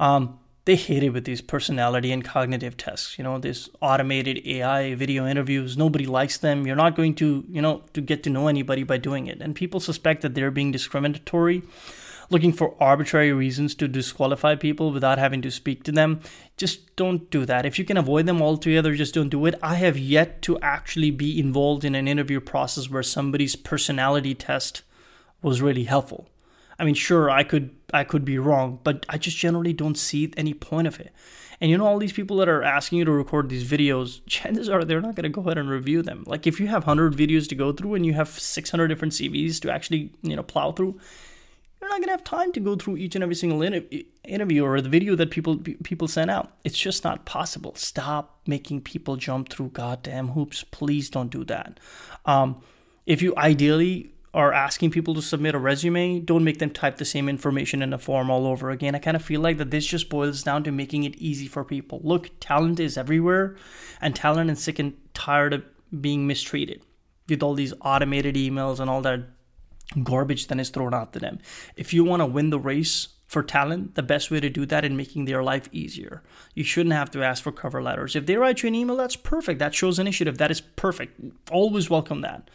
um, 0.01 0.39
they 0.65 0.77
hate 0.77 1.03
it 1.03 1.11
with 1.11 1.27
these 1.27 1.43
personality 1.43 2.11
and 2.11 2.25
cognitive 2.25 2.79
tests. 2.79 3.19
You 3.19 3.25
know, 3.25 3.39
this 3.39 3.69
automated 3.83 4.47
AI 4.47 4.95
video 4.95 5.27
interviews. 5.27 5.77
Nobody 5.77 6.07
likes 6.07 6.39
them. 6.39 6.67
You're 6.67 6.77
not 6.77 6.97
going 6.97 7.15
to 7.17 7.45
you 7.47 7.61
know 7.61 7.83
to 7.93 8.01
get 8.01 8.23
to 8.23 8.31
know 8.31 8.49
anybody 8.49 8.85
by 8.85 8.97
doing 8.97 9.27
it, 9.27 9.43
and 9.43 9.55
people 9.55 9.79
suspect 9.79 10.23
that 10.23 10.35
they're 10.35 10.51
being 10.51 10.73
discriminatory 10.73 11.63
looking 12.33 12.53
for 12.53 12.75
arbitrary 12.81 13.33
reasons 13.33 13.75
to 13.77 13.87
disqualify 13.87 14.57
people 14.57 14.91
without 14.91 15.19
having 15.19 15.43
to 15.43 15.51
speak 15.51 15.85
to 15.85 15.93
them, 15.93 16.21
just 16.57 16.97
don't 16.97 17.31
do 17.31 17.47
that. 17.47 17.65
If 17.65 17.79
you 17.79 17.85
can 17.85 17.97
avoid 17.97 18.27
them 18.27 18.43
altogether, 18.43 18.95
just 18.95 19.15
don't 19.15 19.29
do 19.29 19.47
it. 19.47 19.55
I 19.63 19.77
have 19.77 19.99
yet 19.99 20.43
to 20.43 20.59
actually 20.61 21.11
be 21.11 21.39
involved 21.39 21.85
in 21.85 21.95
an 21.95 22.09
interview 22.09 22.41
process 22.41 22.91
where 22.91 23.03
somebody's 23.03 23.55
personality 23.55 24.35
test 24.35 24.83
was 25.43 25.63
really 25.63 25.85
helpful. 25.85 26.29
I 26.79 26.85
mean, 26.85 26.95
sure, 26.95 27.31
I 27.31 27.45
could 27.45 27.71
I 27.93 28.05
could 28.05 28.25
be 28.25 28.39
wrong, 28.39 28.81
but 28.83 29.07
I 29.09 29.19
just 29.19 29.37
generally 29.37 29.73
don't 29.73 29.99
see 29.99 30.33
any 30.37 30.55
point 30.55 30.89
of 30.89 30.99
it. 30.99 31.13
And 31.61 31.71
you 31.71 31.79
know, 31.79 31.87
all 31.87 31.99
these 31.99 32.13
people 32.13 32.39
that 32.39 32.49
are 32.49 32.65
asking 32.65 32.99
you 32.99 33.05
to 33.05 33.13
record 33.13 33.49
these 33.49 33.71
videos, 33.71 34.21
chances 34.27 34.69
are 34.69 34.85
they're 34.85 35.01
not 35.01 35.15
going 35.15 35.23
to 35.25 35.29
go 35.29 35.43
ahead 35.43 35.59
and 35.59 35.69
review 35.69 36.03
them. 36.03 36.25
Like 36.27 36.47
if 36.47 36.59
you 36.59 36.67
have 36.67 36.87
100 36.87 37.15
videos 37.15 37.49
to 37.51 37.55
go 37.55 37.73
through 37.73 37.95
and 37.95 38.05
you 38.05 38.15
have 38.15 38.29
600 38.29 38.89
different 38.89 39.13
CVs 39.13 39.61
to 39.61 39.71
actually, 39.71 40.11
you 40.23 40.35
know, 40.35 40.43
plow 40.43 40.73
through, 40.73 40.99
not 41.93 42.01
going 42.01 42.09
to 42.09 42.13
have 42.13 42.25
time 42.25 42.53
to 42.53 42.61
go 42.61 42.75
through 42.75 42.97
each 42.97 43.15
and 43.15 43.23
every 43.23 43.35
single 43.35 43.63
interview 43.63 44.65
or 44.65 44.81
the 44.81 44.89
video 44.89 45.15
that 45.17 45.31
people 45.31 45.59
people 45.59 46.09
send 46.09 46.31
out. 46.31 46.53
It's 46.65 46.79
just 46.79 47.05
not 47.05 47.27
possible. 47.27 47.75
Stop 47.75 48.41
making 48.47 48.81
people 48.81 49.17
jump 49.17 49.51
through 49.51 49.71
goddamn 49.71 50.29
hoops. 50.29 50.65
Please 50.65 51.11
don't 51.11 51.31
do 51.31 51.45
that. 51.45 51.79
Um, 52.25 52.63
if 53.05 53.21
you 53.21 53.35
ideally 53.37 54.15
are 54.35 54.53
asking 54.55 54.91
people 54.91 55.15
to 55.15 55.21
submit 55.21 55.55
a 55.55 55.59
resume, 55.59 56.21
don't 56.21 56.45
make 56.45 56.59
them 56.59 56.71
type 56.71 56.97
the 56.97 57.05
same 57.05 57.29
information 57.29 57.83
in 57.83 57.93
a 57.93 57.99
form 57.99 58.31
all 58.31 58.47
over 58.47 58.71
again. 58.71 58.95
I 58.95 58.99
kind 58.99 59.17
of 59.17 59.23
feel 59.23 59.43
like 59.43 59.59
that 59.59 59.71
this 59.71 59.87
just 59.87 60.09
boils 60.09 60.43
down 60.43 60.65
to 60.65 60.73
making 60.73 61.05
it 61.05 61.15
easy 61.17 61.47
for 61.47 61.65
people. 61.65 62.01
Look, 62.03 62.31
talent 62.41 62.81
is 62.81 62.97
everywhere, 62.97 63.57
and 64.01 64.17
talent 64.17 64.51
is 64.51 64.63
sick 64.63 64.79
and 64.79 64.95
tired 65.13 65.53
of 65.53 65.65
being 66.01 66.27
mistreated 66.27 66.83
with 67.29 67.43
all 67.43 67.53
these 67.53 67.75
automated 67.83 68.37
emails 68.37 68.81
and 68.81 68.89
all 68.89 69.03
that 69.03 69.21
garbage 70.03 70.47
that 70.47 70.61
is 70.61 70.71
thrown 70.71 70.95
out 70.95 71.13
to 71.13 71.19
them. 71.19 71.39
If 71.77 71.93
you 71.93 72.05
want 72.05 72.21
to 72.21 72.27
win 72.27 72.51
the 72.51 72.59
race 72.59 73.09
for 73.27 73.43
talent, 73.43 73.95
the 73.95 74.03
best 74.03 74.31
way 74.31 74.41
to 74.41 74.51
do 74.51 74.67
that 74.67 74.85
is 74.85 74.91
making 74.91 75.25
their 75.25 75.43
life 75.43 75.69
easier. 75.73 76.23
You 76.55 76.65
shouldn't 76.65 76.95
have 76.95 77.11
to 77.13 77.23
ask 77.23 77.43
for 77.43 77.53
cover 77.53 77.83
letters. 77.83 78.15
If 78.15 78.27
they 78.27 78.37
write 78.37 78.63
you 78.63 78.69
an 78.69 78.75
email, 78.75 78.97
that's 78.97 79.17
perfect. 79.17 79.59
That 79.59 79.75
shows 79.75 79.99
initiative. 79.99 80.39
That 80.39 80.51
is 80.51 80.61
perfect. 80.61 81.19
Always 81.51 81.89
welcome 81.89 82.21
that. 82.21 82.51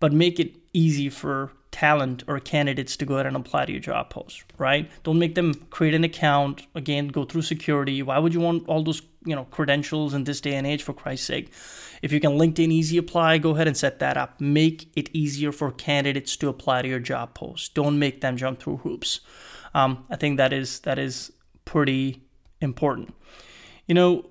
But 0.00 0.12
make 0.12 0.40
it 0.40 0.56
easy 0.72 1.08
for 1.08 1.52
talent 1.78 2.24
or 2.26 2.40
candidates 2.40 2.96
to 2.96 3.06
go 3.06 3.14
ahead 3.14 3.26
and 3.26 3.36
apply 3.36 3.64
to 3.64 3.70
your 3.70 3.80
job 3.80 4.10
post, 4.10 4.42
right? 4.58 4.90
Don't 5.04 5.20
make 5.20 5.36
them 5.36 5.54
create 5.70 5.94
an 5.94 6.02
account, 6.02 6.66
again, 6.74 7.06
go 7.06 7.24
through 7.24 7.42
security. 7.42 8.02
Why 8.02 8.18
would 8.18 8.34
you 8.34 8.40
want 8.40 8.66
all 8.66 8.82
those, 8.82 9.00
you 9.24 9.36
know, 9.36 9.44
credentials 9.44 10.12
in 10.12 10.24
this 10.24 10.40
day 10.40 10.56
and 10.56 10.66
age 10.66 10.82
for 10.82 10.92
Christ's 10.92 11.28
sake? 11.28 11.52
If 12.02 12.10
you 12.10 12.18
can 12.18 12.32
LinkedIn 12.32 12.72
easy 12.72 12.98
apply, 12.98 13.38
go 13.38 13.50
ahead 13.50 13.68
and 13.68 13.76
set 13.76 14.00
that 14.00 14.16
up. 14.16 14.40
Make 14.40 14.90
it 14.96 15.08
easier 15.12 15.52
for 15.52 15.70
candidates 15.70 16.36
to 16.38 16.48
apply 16.48 16.82
to 16.82 16.88
your 16.88 16.98
job 16.98 17.34
post. 17.34 17.74
Don't 17.74 18.00
make 18.00 18.22
them 18.22 18.36
jump 18.36 18.58
through 18.58 18.78
hoops. 18.78 19.20
Um, 19.72 20.04
I 20.10 20.16
think 20.16 20.38
that 20.38 20.52
is 20.52 20.80
that 20.80 20.98
is 20.98 21.30
pretty 21.64 22.24
important. 22.60 23.14
You 23.86 23.94
know, 23.94 24.26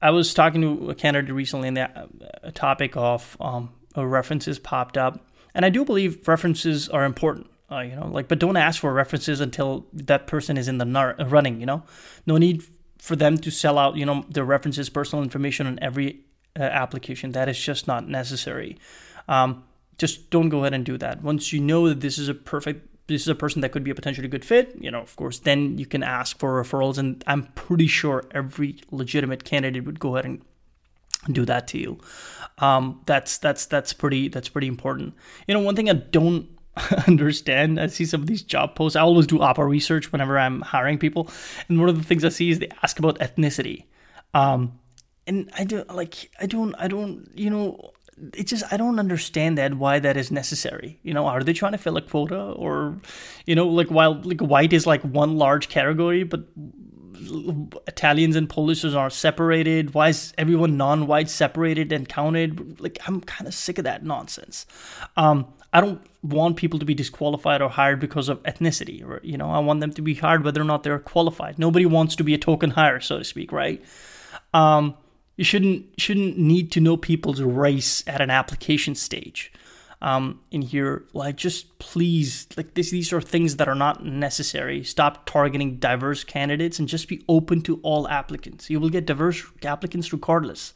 I 0.00 0.10
was 0.10 0.34
talking 0.34 0.60
to 0.60 0.90
a 0.90 0.94
candidate 0.94 1.34
recently, 1.34 1.66
and 1.66 1.76
that 1.78 2.08
a 2.44 2.52
topic 2.52 2.96
of 2.96 3.36
um, 3.40 3.70
references 3.96 4.60
popped 4.60 4.96
up, 4.96 5.26
and 5.54 5.64
I 5.64 5.70
do 5.70 5.84
believe 5.84 6.26
references 6.26 6.88
are 6.88 7.04
important. 7.04 7.48
Uh, 7.70 7.80
you 7.80 7.96
know, 7.96 8.06
like, 8.06 8.28
but 8.28 8.38
don't 8.38 8.56
ask 8.56 8.80
for 8.80 8.92
references 8.92 9.40
until 9.40 9.86
that 9.92 10.26
person 10.26 10.58
is 10.58 10.68
in 10.68 10.78
the 10.78 10.84
nar- 10.84 11.16
running. 11.26 11.60
You 11.60 11.66
know, 11.66 11.82
no 12.26 12.36
need 12.36 12.62
for 12.98 13.16
them 13.16 13.38
to 13.38 13.50
sell 13.50 13.78
out. 13.78 13.96
You 13.96 14.04
know, 14.04 14.24
their 14.28 14.44
references, 14.44 14.90
personal 14.90 15.22
information 15.22 15.66
on 15.66 15.78
every 15.80 16.20
uh, 16.58 16.64
application. 16.64 17.32
That 17.32 17.48
is 17.48 17.58
just 17.58 17.86
not 17.86 18.08
necessary. 18.08 18.78
Um, 19.28 19.64
just 19.98 20.30
don't 20.30 20.48
go 20.48 20.60
ahead 20.60 20.74
and 20.74 20.84
do 20.84 20.98
that. 20.98 21.22
Once 21.22 21.52
you 21.52 21.60
know 21.60 21.88
that 21.88 22.00
this 22.00 22.18
is 22.18 22.28
a 22.28 22.34
perfect 22.34 22.88
this 23.06 23.22
is 23.22 23.28
a 23.28 23.34
person 23.34 23.60
that 23.60 23.72
could 23.72 23.84
be 23.84 23.90
a 23.90 23.94
potentially 23.94 24.28
good 24.28 24.44
fit, 24.44 24.74
you 24.80 24.90
know, 24.90 25.00
of 25.00 25.14
course, 25.16 25.40
then 25.40 25.76
you 25.76 25.86
can 25.86 26.02
ask 26.02 26.38
for 26.38 26.62
referrals. 26.62 26.98
And 26.98 27.22
I'm 27.26 27.44
pretty 27.54 27.86
sure 27.86 28.24
every 28.30 28.80
legitimate 28.90 29.44
candidate 29.44 29.84
would 29.84 30.00
go 30.00 30.16
ahead 30.16 30.24
and 30.24 30.42
do 31.30 31.44
that 31.44 31.68
to 31.68 31.78
you. 31.78 31.98
Um, 32.58 33.00
that's 33.06 33.38
that's 33.38 33.66
that's 33.66 33.92
pretty 33.92 34.28
that's 34.28 34.48
pretty 34.48 34.66
important. 34.68 35.14
You 35.46 35.54
know, 35.54 35.60
one 35.60 35.76
thing 35.76 35.90
I 35.90 35.94
don't 35.94 36.48
understand, 37.06 37.80
I 37.80 37.86
see 37.88 38.04
some 38.04 38.22
of 38.22 38.26
these 38.26 38.42
job 38.42 38.74
posts. 38.74 38.96
I 38.96 39.00
always 39.00 39.26
do 39.26 39.40
opera 39.40 39.66
research 39.66 40.12
whenever 40.12 40.38
I'm 40.38 40.60
hiring 40.60 40.98
people, 40.98 41.30
and 41.68 41.80
one 41.80 41.88
of 41.88 41.96
the 41.96 42.04
things 42.04 42.24
I 42.24 42.28
see 42.28 42.50
is 42.50 42.58
they 42.58 42.70
ask 42.82 42.98
about 42.98 43.18
ethnicity. 43.18 43.84
Um, 44.34 44.78
and 45.26 45.50
I 45.56 45.64
don't 45.64 45.94
like 45.94 46.30
I 46.40 46.46
don't 46.46 46.74
I 46.78 46.88
don't 46.88 47.30
you 47.34 47.50
know 47.50 47.92
it 48.34 48.46
just 48.46 48.64
I 48.72 48.76
don't 48.76 48.98
understand 48.98 49.58
that 49.58 49.74
why 49.74 49.98
that 49.98 50.16
is 50.16 50.30
necessary. 50.30 50.98
You 51.02 51.14
know, 51.14 51.26
are 51.26 51.42
they 51.42 51.52
trying 51.52 51.72
to 51.72 51.78
fill 51.78 51.96
a 51.96 52.02
quota 52.02 52.40
or 52.40 52.98
you 53.46 53.54
know, 53.54 53.66
like 53.66 53.88
while 53.88 54.20
like 54.22 54.40
white 54.40 54.72
is 54.72 54.86
like 54.86 55.02
one 55.02 55.36
large 55.36 55.68
category, 55.68 56.24
but 56.24 56.44
Italians 57.86 58.36
and 58.36 58.48
Polish 58.48 58.84
are 58.84 59.10
separated. 59.10 59.94
Why 59.94 60.08
is 60.08 60.32
everyone 60.38 60.76
non-white 60.76 61.30
separated 61.30 61.92
and 61.92 62.08
counted? 62.08 62.80
Like 62.80 62.98
I'm 63.06 63.20
kind 63.20 63.48
of 63.48 63.54
sick 63.54 63.78
of 63.78 63.84
that 63.84 64.04
nonsense. 64.04 64.66
Um, 65.16 65.52
I 65.72 65.80
don't 65.80 66.02
want 66.22 66.56
people 66.56 66.78
to 66.78 66.84
be 66.84 66.94
disqualified 66.94 67.62
or 67.62 67.70
hired 67.70 68.00
because 68.00 68.28
of 68.28 68.42
ethnicity. 68.42 69.02
Or 69.06 69.20
you 69.22 69.36
know, 69.36 69.50
I 69.50 69.58
want 69.58 69.80
them 69.80 69.92
to 69.92 70.02
be 70.02 70.14
hired 70.14 70.44
whether 70.44 70.60
or 70.60 70.64
not 70.64 70.82
they're 70.82 70.98
qualified. 70.98 71.58
Nobody 71.58 71.86
wants 71.86 72.16
to 72.16 72.24
be 72.24 72.34
a 72.34 72.38
token 72.38 72.70
hire, 72.70 73.00
so 73.00 73.18
to 73.18 73.24
speak, 73.24 73.52
right? 73.52 73.82
Um, 74.52 74.94
you 75.36 75.44
shouldn't 75.44 75.86
shouldn't 75.98 76.38
need 76.38 76.70
to 76.72 76.80
know 76.80 76.96
people's 76.96 77.40
race 77.40 78.04
at 78.06 78.20
an 78.20 78.30
application 78.30 78.94
stage. 78.94 79.52
Um, 80.02 80.40
in 80.50 80.62
here, 80.62 81.04
like 81.12 81.36
just 81.36 81.78
please, 81.78 82.48
like 82.56 82.74
this, 82.74 82.90
these 82.90 83.12
are 83.12 83.20
things 83.20 83.56
that 83.56 83.68
are 83.68 83.76
not 83.76 84.04
necessary. 84.04 84.82
Stop 84.82 85.26
targeting 85.26 85.76
diverse 85.76 86.24
candidates 86.24 86.80
and 86.80 86.88
just 86.88 87.06
be 87.06 87.24
open 87.28 87.62
to 87.62 87.78
all 87.84 88.08
applicants. 88.08 88.68
You 88.68 88.80
will 88.80 88.90
get 88.90 89.06
diverse 89.06 89.44
applicants 89.64 90.12
regardless. 90.12 90.74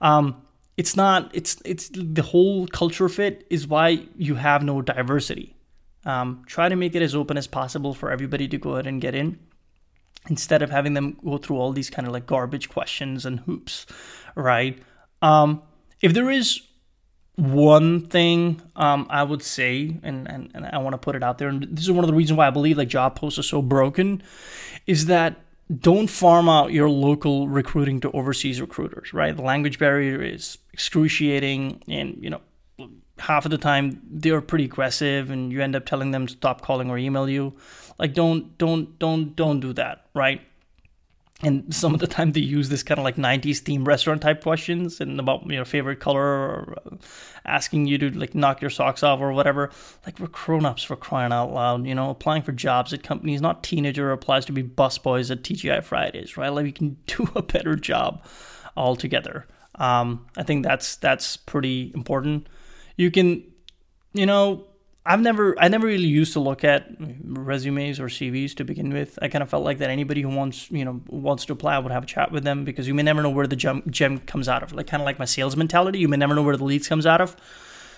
Um, 0.00 0.40
it's 0.78 0.96
not. 0.96 1.30
It's 1.34 1.60
it's 1.66 1.90
the 1.92 2.22
whole 2.22 2.66
culture 2.66 3.10
fit 3.10 3.46
is 3.50 3.66
why 3.66 4.06
you 4.16 4.36
have 4.36 4.62
no 4.62 4.80
diversity. 4.80 5.54
Um, 6.06 6.42
try 6.46 6.70
to 6.70 6.76
make 6.76 6.94
it 6.94 7.02
as 7.02 7.14
open 7.14 7.36
as 7.36 7.46
possible 7.46 7.92
for 7.92 8.10
everybody 8.10 8.48
to 8.48 8.56
go 8.56 8.72
ahead 8.72 8.86
and 8.86 9.02
get 9.02 9.14
in 9.14 9.38
instead 10.30 10.62
of 10.62 10.70
having 10.70 10.94
them 10.94 11.18
go 11.22 11.36
through 11.36 11.58
all 11.58 11.72
these 11.72 11.90
kind 11.90 12.06
of 12.06 12.14
like 12.14 12.26
garbage 12.26 12.70
questions 12.70 13.26
and 13.26 13.40
hoops, 13.40 13.84
right? 14.34 14.78
Um, 15.20 15.62
if 16.00 16.14
there 16.14 16.30
is 16.30 16.62
one 17.36 18.00
thing 18.00 18.60
um, 18.76 19.06
I 19.10 19.22
would 19.22 19.42
say, 19.42 19.96
and, 20.02 20.26
and, 20.28 20.50
and 20.54 20.66
I 20.66 20.78
want 20.78 20.94
to 20.94 20.98
put 20.98 21.16
it 21.16 21.22
out 21.22 21.38
there, 21.38 21.48
and 21.48 21.62
this 21.70 21.84
is 21.84 21.90
one 21.90 22.02
of 22.02 22.08
the 22.08 22.16
reasons 22.16 22.38
why 22.38 22.46
I 22.46 22.50
believe 22.50 22.78
like 22.78 22.88
job 22.88 23.14
posts 23.14 23.38
are 23.38 23.42
so 23.44 23.62
broken, 23.62 24.22
is 24.86 25.06
that 25.06 25.36
don't 25.80 26.06
farm 26.06 26.48
out 26.48 26.72
your 26.72 26.88
local 26.88 27.48
recruiting 27.48 28.00
to 28.00 28.10
overseas 28.12 28.60
recruiters, 28.60 29.12
right? 29.12 29.36
The 29.36 29.42
language 29.42 29.78
barrier 29.78 30.22
is 30.22 30.58
excruciating, 30.72 31.82
and 31.88 32.16
you 32.20 32.30
know 32.30 32.40
half 33.18 33.44
of 33.44 33.50
the 33.50 33.58
time 33.58 34.00
they're 34.10 34.40
pretty 34.40 34.64
aggressive 34.64 35.30
and 35.30 35.50
you 35.50 35.62
end 35.62 35.74
up 35.74 35.86
telling 35.86 36.10
them 36.10 36.26
to 36.26 36.32
stop 36.32 36.60
calling 36.60 36.90
or 36.90 36.98
email 36.98 37.28
you 37.28 37.54
like 37.98 38.12
don't 38.12 38.58
don't 38.58 38.98
don't 38.98 39.34
don't 39.36 39.60
do 39.60 39.72
that 39.72 40.06
right 40.14 40.42
and 41.42 41.74
some 41.74 41.92
of 41.92 42.00
the 42.00 42.06
time 42.06 42.32
they 42.32 42.40
use 42.40 42.70
this 42.70 42.82
kind 42.82 42.98
of 42.98 43.04
like 43.04 43.16
90s 43.16 43.58
theme 43.58 43.84
restaurant 43.84 44.22
type 44.22 44.42
questions 44.42 45.02
and 45.02 45.20
about 45.20 45.44
your 45.46 45.66
favorite 45.66 46.00
color 46.00 46.22
or 46.22 46.78
uh, 46.86 46.96
asking 47.44 47.86
you 47.86 47.98
to 47.98 48.10
like 48.10 48.34
knock 48.34 48.62
your 48.62 48.70
socks 48.70 49.02
off 49.02 49.20
or 49.20 49.32
whatever. 49.32 49.70
Like 50.06 50.18
we're 50.18 50.28
grown-ups 50.28 50.82
for 50.82 50.96
crying 50.96 51.32
out 51.32 51.52
loud 51.52 51.86
you 51.86 51.94
know? 51.94 52.08
Applying 52.08 52.42
for 52.42 52.52
jobs 52.52 52.94
at 52.94 53.02
companies 53.02 53.42
not 53.42 53.62
teenager 53.62 54.12
applies 54.12 54.46
to 54.46 54.52
be 54.52 54.62
busboys 54.62 55.30
at 55.30 55.42
tgi 55.42 55.84
fridays 55.84 56.38
right? 56.38 56.48
Like 56.48 56.64
we 56.64 56.72
can 56.72 56.96
do 57.06 57.28
a 57.34 57.42
better 57.42 57.76
job 57.76 58.24
altogether. 58.76 59.46
Um, 59.74 60.26
i 60.38 60.42
think 60.42 60.64
that's 60.64 60.96
that's 60.96 61.36
pretty 61.36 61.92
important. 61.94 62.48
You 62.96 63.10
can, 63.10 63.44
you 64.14 64.24
know, 64.24 64.64
I've 65.08 65.20
never, 65.20 65.54
I 65.58 65.68
never 65.68 65.86
really 65.86 66.08
used 66.08 66.32
to 66.32 66.40
look 66.40 66.64
at 66.64 66.88
resumes 66.98 68.00
or 68.00 68.06
CVs 68.06 68.56
to 68.56 68.64
begin 68.64 68.92
with. 68.92 69.18
I 69.22 69.28
kind 69.28 69.40
of 69.40 69.48
felt 69.48 69.64
like 69.64 69.78
that 69.78 69.88
anybody 69.88 70.20
who 70.20 70.28
wants, 70.28 70.68
you 70.70 70.84
know, 70.84 71.00
wants 71.06 71.44
to 71.44 71.52
apply, 71.52 71.76
I 71.76 71.78
would 71.78 71.92
have 71.92 72.02
a 72.02 72.06
chat 72.06 72.32
with 72.32 72.42
them 72.42 72.64
because 72.64 72.88
you 72.88 72.94
may 72.94 73.04
never 73.04 73.22
know 73.22 73.30
where 73.30 73.46
the 73.46 73.54
gem, 73.54 73.84
gem 73.88 74.18
comes 74.18 74.48
out 74.48 74.64
of. 74.64 74.72
Like 74.72 74.88
kind 74.88 75.00
of 75.00 75.04
like 75.04 75.20
my 75.20 75.24
sales 75.24 75.56
mentality, 75.56 76.00
you 76.00 76.08
may 76.08 76.16
never 76.16 76.34
know 76.34 76.42
where 76.42 76.56
the 76.56 76.64
leads 76.64 76.88
comes 76.88 77.06
out 77.06 77.20
of. 77.20 77.36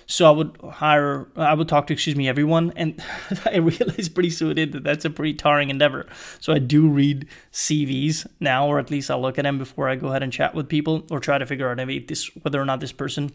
So 0.05 0.27
I 0.27 0.31
would 0.31 0.57
hire, 0.63 1.29
I 1.37 1.55
would 1.55 1.69
talk 1.69 1.87
to, 1.87 1.95
excuse 1.95 2.17
me, 2.17 2.29
everyone, 2.29 2.75
and 2.77 3.03
I 3.47 3.57
realized 3.57 4.15
pretty 4.15 4.31
soon 4.31 4.57
that 4.57 4.85
that's 4.85 5.07
a 5.07 5.11
pretty 5.11 5.33
tiring 5.33 5.71
endeavor. 5.71 6.07
So 6.41 6.53
I 6.53 6.59
do 6.59 6.89
read 6.89 7.27
CVs 7.53 8.27
now, 8.39 8.67
or 8.67 8.79
at 8.79 8.91
least 8.91 9.11
I'll 9.11 9.21
look 9.21 9.39
at 9.39 9.45
them 9.45 9.57
before 9.57 9.89
I 9.89 9.97
go 9.97 10.09
ahead 10.09 10.23
and 10.23 10.33
chat 10.33 10.55
with 10.55 10.69
people, 10.69 11.07
or 11.11 11.21
try 11.21 11.39
to 11.39 11.47
figure 11.47 11.71
out 11.71 11.81
if 11.81 12.07
this 12.07 12.27
whether 12.43 12.61
or 12.61 12.67
not 12.67 12.81
this 12.81 12.93
person 12.93 13.33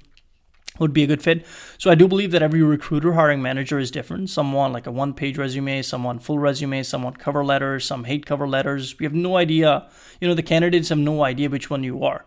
would 0.80 0.94
be 0.94 1.04
a 1.04 1.08
good 1.08 1.22
fit. 1.22 1.46
So 1.78 1.92
I 1.92 1.96
do 1.96 2.08
believe 2.08 2.32
that 2.32 2.42
every 2.42 2.62
recruiter 2.64 3.14
hiring 3.14 3.42
manager 3.42 3.78
is 3.80 3.92
different. 3.92 4.30
Some 4.30 4.54
want 4.54 4.74
like 4.74 4.88
a 4.88 4.92
one 4.92 5.14
page 5.14 5.38
resume, 5.38 5.82
some 5.82 6.04
want 6.04 6.24
full 6.24 6.40
resume, 6.40 6.84
some 6.84 7.04
want 7.04 7.20
cover 7.20 7.44
letters, 7.46 7.86
some 7.86 8.06
hate 8.06 8.26
cover 8.26 8.48
letters. 8.48 8.98
We 8.98 9.06
have 9.06 9.14
no 9.14 9.38
idea, 9.38 9.88
you 10.20 10.28
know, 10.28 10.34
the 10.34 10.44
candidates 10.44 10.90
have 10.90 10.98
no 10.98 11.24
idea 11.24 11.50
which 11.50 11.70
one 11.70 11.84
you 11.84 12.04
are. 12.04 12.26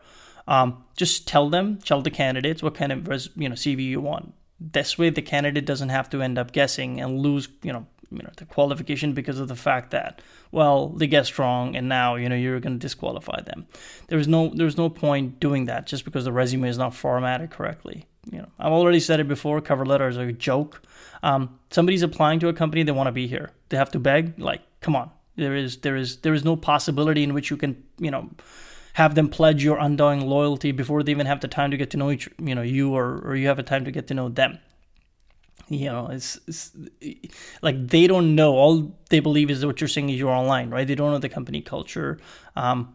Um, 0.49 0.85
just 0.97 1.27
tell 1.27 1.51
them, 1.51 1.79
tell 1.79 2.03
the 2.03 2.11
candidates 2.11 2.63
what 2.63 2.75
kind 2.75 2.93
of 2.93 3.09
res, 3.09 3.31
you 3.35 3.49
know 3.49 3.57
CV 3.57 3.85
you 3.85 4.01
want. 4.01 4.33
This 4.61 4.97
way, 4.97 5.11
the 5.11 5.23
candidate 5.23 5.67
doesn't 5.67 5.89
have 5.89 6.09
to 6.11 6.23
end 6.23 6.39
up 6.39 6.53
guessing 6.53 7.01
and 7.01 7.19
lose, 7.19 7.49
you 7.63 7.73
know, 7.73 7.87
you 8.13 8.23
know 8.23 8.31
the 8.37 8.45
qualification 8.45 9.13
because 9.13 9.41
of 9.41 9.49
the 9.49 9.57
fact 9.57 9.91
that 9.91 10.23
well 10.53 10.91
they 10.91 11.09
guessed 11.09 11.41
wrong 11.41 11.75
and 11.75 11.89
now 11.89 12.15
you 12.15 12.29
know 12.29 12.37
you're 12.37 12.61
going 12.61 12.79
to 12.79 12.79
disqualify 12.79 13.41
them. 13.41 13.67
There's 14.07 14.29
no 14.29 14.53
there's 14.55 14.77
no 14.77 14.89
point 14.89 15.41
doing 15.41 15.65
that 15.65 15.89
just 15.89 16.05
because 16.05 16.25
the 16.25 16.31
resume 16.31 16.69
is 16.69 16.79
not 16.79 16.95
formatted 16.95 17.51
correctly 17.51 18.07
you 18.31 18.39
know, 18.39 18.49
I've 18.59 18.73
already 18.73 19.01
said 19.01 19.21
it 19.21 19.29
before. 19.29 19.61
Cover 19.61 19.87
letters 19.87 20.19
are 20.19 20.29
a 20.29 20.33
joke. 20.33 20.83
Um, 21.23 21.59
somebody's 21.71 22.03
applying 22.03 22.41
to 22.41 22.49
a 22.49 22.53
company, 22.53 22.83
they 22.83 22.93
want 22.93 23.07
to 23.07 23.13
be 23.13 23.27
here. 23.27 23.51
They 23.69 23.77
have 23.77 23.91
to 23.93 23.99
beg. 23.99 24.39
Like, 24.39 24.63
come 24.81 24.97
on. 24.97 25.11
There 25.37 25.55
is 25.55 25.79
there 25.79 25.97
is 25.97 26.19
there 26.19 26.35
is 26.35 26.45
no 26.45 26.57
possibility 26.57 27.23
in 27.23 27.35
which 27.35 27.51
you 27.51 27.57
can 27.59 27.83
you 27.99 28.11
know 28.11 28.31
have 28.95 29.15
them 29.15 29.29
pledge 29.29 29.63
your 29.63 29.79
undying 29.79 30.23
loyalty 30.27 30.73
before 30.73 31.03
they 31.03 31.13
even 31.13 31.27
have 31.27 31.41
the 31.41 31.49
time 31.49 31.71
to 31.71 31.77
get 31.77 31.91
to 31.91 31.99
know 31.99 32.11
each 32.11 32.31
you 32.39 32.55
know 32.55 32.63
you 32.63 32.95
or 32.95 33.21
or 33.23 33.37
you 33.37 33.47
have 33.47 33.59
a 33.59 33.63
time 33.63 33.85
to 33.85 33.91
get 33.91 34.07
to 34.09 34.15
know 34.15 34.29
them. 34.29 34.59
You 35.69 35.87
know, 35.87 36.09
it's, 36.09 36.39
it's 36.47 36.71
like 37.61 37.89
they 37.89 38.07
don't 38.07 38.37
know. 38.37 38.55
All 38.55 38.97
they 39.11 39.19
believe 39.19 39.51
is 39.51 39.67
what 39.67 39.81
you're 39.81 39.89
saying 39.89 40.11
is 40.11 40.19
you're 40.19 40.31
online, 40.31 40.71
right? 40.71 40.87
They 40.87 40.95
don't 40.95 41.11
know 41.11 41.19
the 41.19 41.29
company 41.29 41.61
culture. 41.61 42.19
Um, 42.55 42.95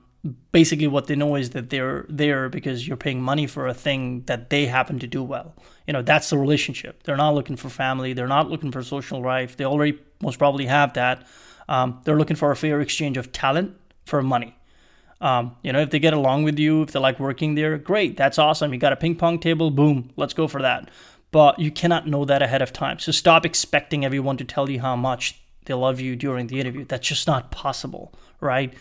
basically 0.51 0.87
what 0.87 1.07
they 1.07 1.15
know 1.15 1.35
is 1.35 1.51
that 1.51 1.69
they're 1.69 2.05
there 2.07 2.47
because 2.47 2.87
you're 2.87 2.97
paying 2.97 3.21
money 3.21 3.47
for 3.47 3.67
a 3.67 3.73
thing 3.73 4.23
that 4.25 4.49
they 4.49 4.67
happen 4.67 4.99
to 4.99 5.07
do 5.07 5.23
well. 5.23 5.55
You 5.87 5.93
know, 5.93 6.01
that's 6.01 6.29
the 6.29 6.37
relationship. 6.37 7.03
They're 7.03 7.17
not 7.17 7.33
looking 7.33 7.55
for 7.55 7.69
family. 7.69 8.13
They're 8.13 8.27
not 8.27 8.49
looking 8.49 8.71
for 8.71 8.83
social 8.83 9.21
life. 9.21 9.57
They 9.57 9.65
already 9.65 9.99
most 10.21 10.37
probably 10.37 10.67
have 10.67 10.93
that. 10.93 11.27
Um, 11.67 12.01
they're 12.03 12.17
looking 12.17 12.35
for 12.35 12.51
a 12.51 12.55
fair 12.55 12.81
exchange 12.81 13.17
of 13.17 13.31
talent 13.31 13.75
for 14.05 14.21
money. 14.21 14.55
Um, 15.21 15.55
you 15.63 15.71
know, 15.71 15.79
if 15.79 15.91
they 15.91 15.99
get 15.99 16.13
along 16.13 16.43
with 16.43 16.57
you, 16.59 16.81
if 16.83 16.91
they 16.91 16.99
like 16.99 17.19
working 17.19 17.55
there, 17.55 17.77
great. 17.77 18.17
That's 18.17 18.37
awesome. 18.37 18.73
You 18.73 18.79
got 18.79 18.93
a 18.93 18.95
ping 18.95 19.15
pong 19.15 19.39
table, 19.39 19.71
boom, 19.71 20.11
let's 20.17 20.33
go 20.33 20.47
for 20.47 20.61
that. 20.61 20.89
But 21.31 21.59
you 21.59 21.71
cannot 21.71 22.07
know 22.07 22.25
that 22.25 22.41
ahead 22.41 22.61
of 22.61 22.73
time. 22.73 22.99
So 22.99 23.11
stop 23.11 23.45
expecting 23.45 24.03
everyone 24.03 24.37
to 24.37 24.43
tell 24.43 24.69
you 24.69 24.81
how 24.81 24.95
much 24.95 25.39
they 25.65 25.73
love 25.73 25.99
you 25.99 26.15
during 26.15 26.47
the 26.47 26.59
interview. 26.59 26.85
That's 26.85 27.07
just 27.07 27.27
not 27.27 27.51
possible, 27.51 28.13
right? 28.39 28.73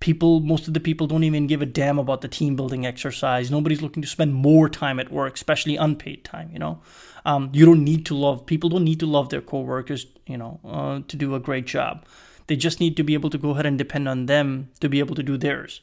People 0.00 0.40
most 0.40 0.66
of 0.66 0.74
the 0.74 0.80
people 0.80 1.06
don't 1.06 1.24
even 1.24 1.46
give 1.46 1.60
a 1.60 1.66
damn 1.66 1.98
about 1.98 2.22
the 2.22 2.28
team 2.28 2.56
building 2.56 2.86
exercise. 2.86 3.50
Nobody's 3.50 3.82
looking 3.82 4.02
to 4.02 4.08
spend 4.08 4.34
more 4.34 4.68
time 4.68 4.98
at 4.98 5.12
work 5.12 5.34
especially 5.34 5.76
unpaid 5.76 6.24
time 6.24 6.50
you 6.52 6.58
know? 6.58 6.80
Um, 7.26 7.50
you 7.52 7.66
don't 7.66 7.84
need 7.84 8.06
to 8.06 8.14
love 8.14 8.46
people 8.46 8.70
don't 8.70 8.84
need 8.84 9.00
to 9.00 9.06
love 9.06 9.28
their 9.28 9.42
coworkers 9.42 10.06
you 10.26 10.38
know 10.38 10.58
uh, 10.64 11.00
to 11.06 11.16
do 11.16 11.34
a 11.34 11.40
great 11.40 11.66
job. 11.66 12.04
They 12.46 12.56
just 12.56 12.80
need 12.80 12.96
to 12.96 13.04
be 13.04 13.14
able 13.14 13.30
to 13.30 13.38
go 13.38 13.50
ahead 13.50 13.66
and 13.66 13.78
depend 13.78 14.08
on 14.08 14.26
them 14.26 14.70
to 14.80 14.88
be 14.88 14.98
able 14.98 15.14
to 15.14 15.22
do 15.22 15.36
theirs. 15.36 15.82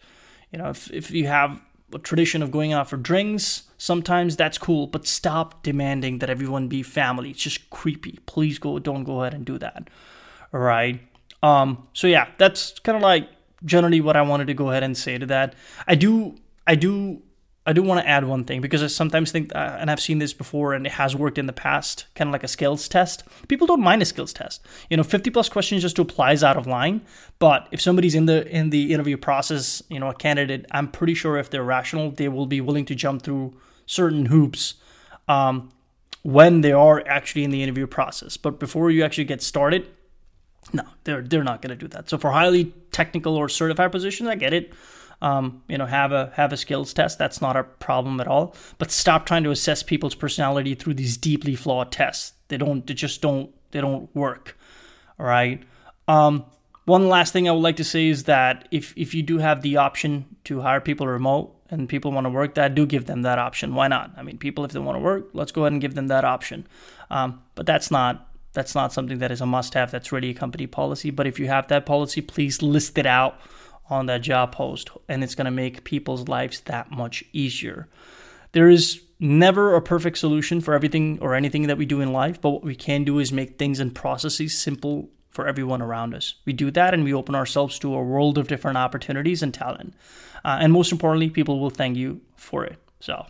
You 0.52 0.60
know 0.60 0.70
if, 0.70 0.92
if 0.92 1.12
you 1.12 1.28
have 1.28 1.62
a 1.94 2.00
tradition 2.00 2.42
of 2.42 2.52
going 2.52 2.74
out 2.74 2.90
for 2.90 2.98
drinks 2.98 3.64
sometimes 3.78 4.36
that's 4.36 4.58
cool 4.58 4.88
but 4.88 5.08
stop 5.08 5.64
demanding 5.64 6.20
that 6.20 6.30
everyone 6.30 6.68
be 6.68 6.82
family. 6.82 7.30
It's 7.30 7.44
just 7.44 7.70
creepy. 7.70 8.18
Please 8.26 8.58
go 8.58 8.80
don't 8.80 9.04
go 9.04 9.22
ahead 9.22 9.36
and 9.36 9.46
do 9.46 9.60
that. 9.60 9.90
All 10.52 10.60
right? 10.60 11.00
Um 11.44 11.88
so 11.94 12.08
yeah 12.08 12.30
that's 12.40 12.80
kind 12.80 12.96
of 12.96 13.04
like 13.04 13.30
generally 13.66 14.02
what 14.02 14.16
I 14.16 14.22
wanted 14.22 14.48
to 14.48 14.54
go 14.54 14.70
ahead 14.70 14.84
and 14.84 14.98
say 14.98 15.18
to 15.18 15.26
that. 15.28 15.56
I 15.88 15.96
do, 15.96 16.36
I 16.66 16.76
do, 16.76 17.22
I 17.66 17.74
do 17.74 17.84
want 17.84 18.00
to 18.00 18.08
add 18.08 18.26
one 18.26 18.46
thing 18.46 18.62
because 18.62 18.82
I 18.82 18.88
sometimes 18.88 19.32
think, 19.32 19.54
uh, 19.54 19.78
and 19.80 19.92
I've 19.92 20.00
seen 20.00 20.20
this 20.20 20.34
before, 20.34 20.74
and 20.74 20.86
it 20.86 20.94
has 20.94 21.16
worked 21.16 21.38
in 21.38 21.48
the 21.48 21.54
past, 21.54 22.06
kind 22.16 22.30
of 22.30 22.32
like 22.32 22.44
a 22.44 22.48
skills 22.48 22.88
test. 22.88 23.24
People 23.48 23.68
don't 23.68 23.82
mind 23.82 24.02
a 24.02 24.06
skills 24.06 24.32
test. 24.32 24.66
You 24.90 24.98
know, 24.98 25.04
fifty 25.04 25.30
plus 25.30 25.50
questions 25.50 25.82
just 25.82 26.00
apply 26.00 26.38
out 26.44 26.56
of 26.56 26.66
line. 26.66 27.02
But 27.40 27.68
if 27.72 27.82
somebody's 27.82 28.16
in 28.16 28.26
the 28.26 28.48
in 28.48 28.70
the 28.70 28.94
interview 28.94 29.18
process, 29.18 29.84
you 29.90 30.00
know, 30.00 30.10
a 30.10 30.14
candidate, 30.14 30.66
I'm 30.72 30.88
pretty 30.90 31.14
sure 31.14 31.38
if 31.38 31.50
they're 31.50 31.64
rational, 31.64 32.12
they 32.12 32.30
will 32.30 32.46
be 32.46 32.62
willing 32.62 32.86
to 32.86 32.96
jump 32.96 33.24
through 33.24 33.58
certain 33.86 34.28
hoops. 34.28 34.76
Um, 35.28 35.72
when 36.28 36.60
they 36.60 36.74
are 36.74 37.02
actually 37.08 37.46
in 37.46 37.52
the 37.52 37.64
interview 37.64 37.88
process. 37.88 38.36
But 38.36 38.60
before 38.60 38.92
you 38.92 39.04
actually 39.04 39.24
get 39.24 39.42
started, 39.42 39.88
no, 40.74 40.84
they're 41.04 41.22
they're 41.22 41.44
not 41.44 41.62
going 41.62 41.70
to 41.70 41.76
do 41.76 41.88
that. 41.90 42.10
So 42.10 42.18
for 42.18 42.32
highly 42.32 42.74
technical 42.92 43.36
or 43.36 43.50
certified 43.50 43.92
positions, 43.92 44.30
I 44.30 44.36
get 44.36 44.54
it. 44.54 44.74
Um, 45.22 45.64
you 45.68 45.78
know, 45.78 45.88
have 45.88 46.12
a 46.12 46.32
have 46.36 46.54
a 46.54 46.58
skills 46.58 46.94
test. 46.94 47.18
That's 47.18 47.42
not 47.42 47.56
a 47.56 47.64
problem 47.64 48.20
at 48.20 48.28
all. 48.28 48.56
But 48.78 48.92
stop 48.92 49.26
trying 49.26 49.44
to 49.44 49.52
assess 49.52 49.82
people's 49.82 50.16
personality 50.16 50.76
through 50.76 50.94
these 50.96 51.18
deeply 51.18 51.56
flawed 51.56 51.92
tests. 51.92 52.34
They 52.50 52.58
don't. 52.58 52.86
They 52.86 52.94
just 52.94 53.22
don't. 53.22 53.50
They 53.72 53.82
don't 53.82 54.14
work. 54.16 54.58
All 55.20 55.26
right. 55.26 55.64
Um, 56.08 56.46
one 56.86 57.10
last 57.10 57.34
thing 57.34 57.50
I 57.50 57.52
would 57.52 57.64
like 57.64 57.78
to 57.78 57.84
say 57.84 58.08
is 58.08 58.24
that 58.26 58.68
if 58.72 58.94
if 58.96 59.14
you 59.14 59.24
do 59.24 59.40
have 59.40 59.62
the 59.62 59.78
option 59.78 60.26
to 60.46 60.62
hire 60.62 60.80
people 60.80 61.08
remote 61.08 61.54
and 61.70 61.90
people 61.90 62.12
want 62.12 62.26
to 62.26 62.30
work 62.30 62.56
that, 62.56 62.76
do 62.76 62.86
give 62.86 63.06
them 63.06 63.24
that 63.24 63.40
option. 63.40 63.76
Why 63.76 63.88
not? 63.88 64.12
I 64.16 64.24
mean, 64.24 64.38
people 64.38 64.64
if 64.64 64.72
they 64.72 64.80
want 64.80 64.98
to 64.98 65.04
work, 65.04 65.30
let's 65.34 65.52
go 65.52 65.64
ahead 65.64 65.74
and 65.74 65.82
give 65.82 65.96
them 65.96 66.08
that 66.08 66.24
option. 66.24 66.68
Um, 67.10 67.42
but 67.56 67.66
that's 67.66 67.92
not 67.92 68.27
that's 68.58 68.74
not 68.74 68.92
something 68.92 69.20
that 69.20 69.30
is 69.30 69.40
a 69.40 69.46
must 69.46 69.76
have. 69.76 69.92
That's 69.92 70.12
really 70.12 70.32
a 70.32 70.34
company 70.34 70.66
policy. 70.66 71.12
But 71.12 71.28
if 71.28 71.40
you 71.40 71.46
have 71.46 71.68
that 71.68 71.86
policy, 71.86 72.22
please 72.22 72.64
list 72.64 72.98
it 72.98 73.06
out 73.06 73.40
on 73.88 74.08
that 74.08 74.24
job 74.24 74.52
post, 74.52 74.90
and 75.08 75.24
it's 75.24 75.36
going 75.36 75.46
to 75.46 75.52
make 75.52 75.84
people's 75.84 76.28
lives 76.28 76.62
that 76.62 76.90
much 76.90 77.24
easier. 77.34 77.88
There 78.54 78.68
is 78.68 79.04
never 79.20 79.76
a 79.76 79.82
perfect 79.82 80.18
solution 80.18 80.60
for 80.60 80.74
everything 80.74 81.20
or 81.22 81.36
anything 81.36 81.68
that 81.68 81.78
we 81.78 81.86
do 81.86 82.02
in 82.02 82.12
life, 82.12 82.42
but 82.42 82.50
what 82.50 82.64
we 82.64 82.76
can 82.76 83.04
do 83.04 83.20
is 83.20 83.32
make 83.32 83.60
things 83.60 83.80
and 83.80 83.94
processes 83.94 84.58
simple 84.58 85.12
for 85.30 85.48
everyone 85.48 85.84
around 85.84 86.16
us. 86.16 86.34
We 86.46 86.54
do 86.54 86.72
that 86.72 86.96
and 86.96 87.04
we 87.04 87.14
open 87.14 87.36
ourselves 87.36 87.78
to 87.80 87.94
a 87.94 88.02
world 88.02 88.40
of 88.40 88.48
different 88.48 88.80
opportunities 88.80 89.44
and 89.44 89.54
talent. 89.54 89.94
Uh, 90.44 90.58
and 90.60 90.74
most 90.74 90.92
importantly, 90.92 91.30
people 91.30 91.60
will 91.60 91.70
thank 91.70 91.96
you 91.96 92.22
for 92.36 92.66
it. 92.66 92.80
So 93.02 93.28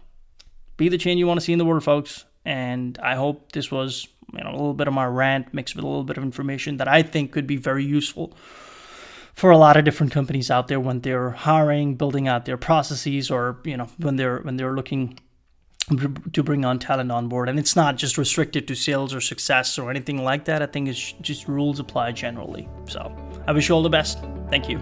be 0.78 0.88
the 0.88 0.98
change 0.98 1.20
you 1.20 1.28
want 1.28 1.42
to 1.42 1.46
see 1.46 1.52
in 1.52 1.60
the 1.60 1.66
world, 1.66 1.84
folks. 1.84 2.24
And 2.46 2.98
I 3.00 3.16
hope 3.16 3.52
this 3.52 3.70
was 3.70 4.08
you 4.34 4.44
know 4.44 4.50
a 4.50 4.52
little 4.52 4.74
bit 4.74 4.88
of 4.88 4.94
my 4.94 5.06
rant 5.06 5.54
mixed 5.54 5.76
with 5.76 5.84
a 5.84 5.88
little 5.88 6.04
bit 6.04 6.18
of 6.18 6.24
information 6.24 6.78
that 6.78 6.88
I 6.88 7.04
think 7.04 7.32
could 7.32 7.48
be 7.48 7.58
very 7.58 7.84
useful 7.84 8.36
for 9.34 9.52
a 9.52 9.58
lot 9.58 9.78
of 9.78 9.86
different 9.86 10.12
companies 10.12 10.50
out 10.50 10.68
there 10.68 10.80
when 10.80 11.02
they're 11.02 11.30
hiring, 11.30 11.94
building 11.94 12.28
out 12.28 12.46
their 12.46 12.58
processes, 12.58 13.30
or 13.30 13.60
you 13.64 13.78
know 13.78 13.88
when 13.98 14.16
they're 14.16 14.40
when 14.40 14.58
they're 14.58 14.74
looking 14.74 15.20
to 16.34 16.44
bring 16.44 16.66
on 16.66 16.80
talent 16.80 17.12
on 17.12 17.30
board. 17.30 17.48
And 17.48 17.58
it's 17.58 17.76
not 17.76 17.96
just 17.96 18.18
restricted 18.18 18.68
to 18.68 18.76
sales 18.76 19.14
or 19.14 19.22
success 19.22 19.80
or 19.80 19.90
anything 19.90 20.24
like 20.24 20.46
that. 20.46 20.62
I 20.62 20.66
think 20.66 20.90
it's 20.90 21.14
just 21.22 21.48
rules 21.48 21.80
apply 21.80 22.12
generally. 22.12 22.68
So 22.88 23.16
I 23.48 23.54
wish 23.54 23.70
you 23.70 23.76
all 23.76 23.84
the 23.84 23.90
best. 23.90 24.20
Thank 24.50 24.68
you. 24.70 24.80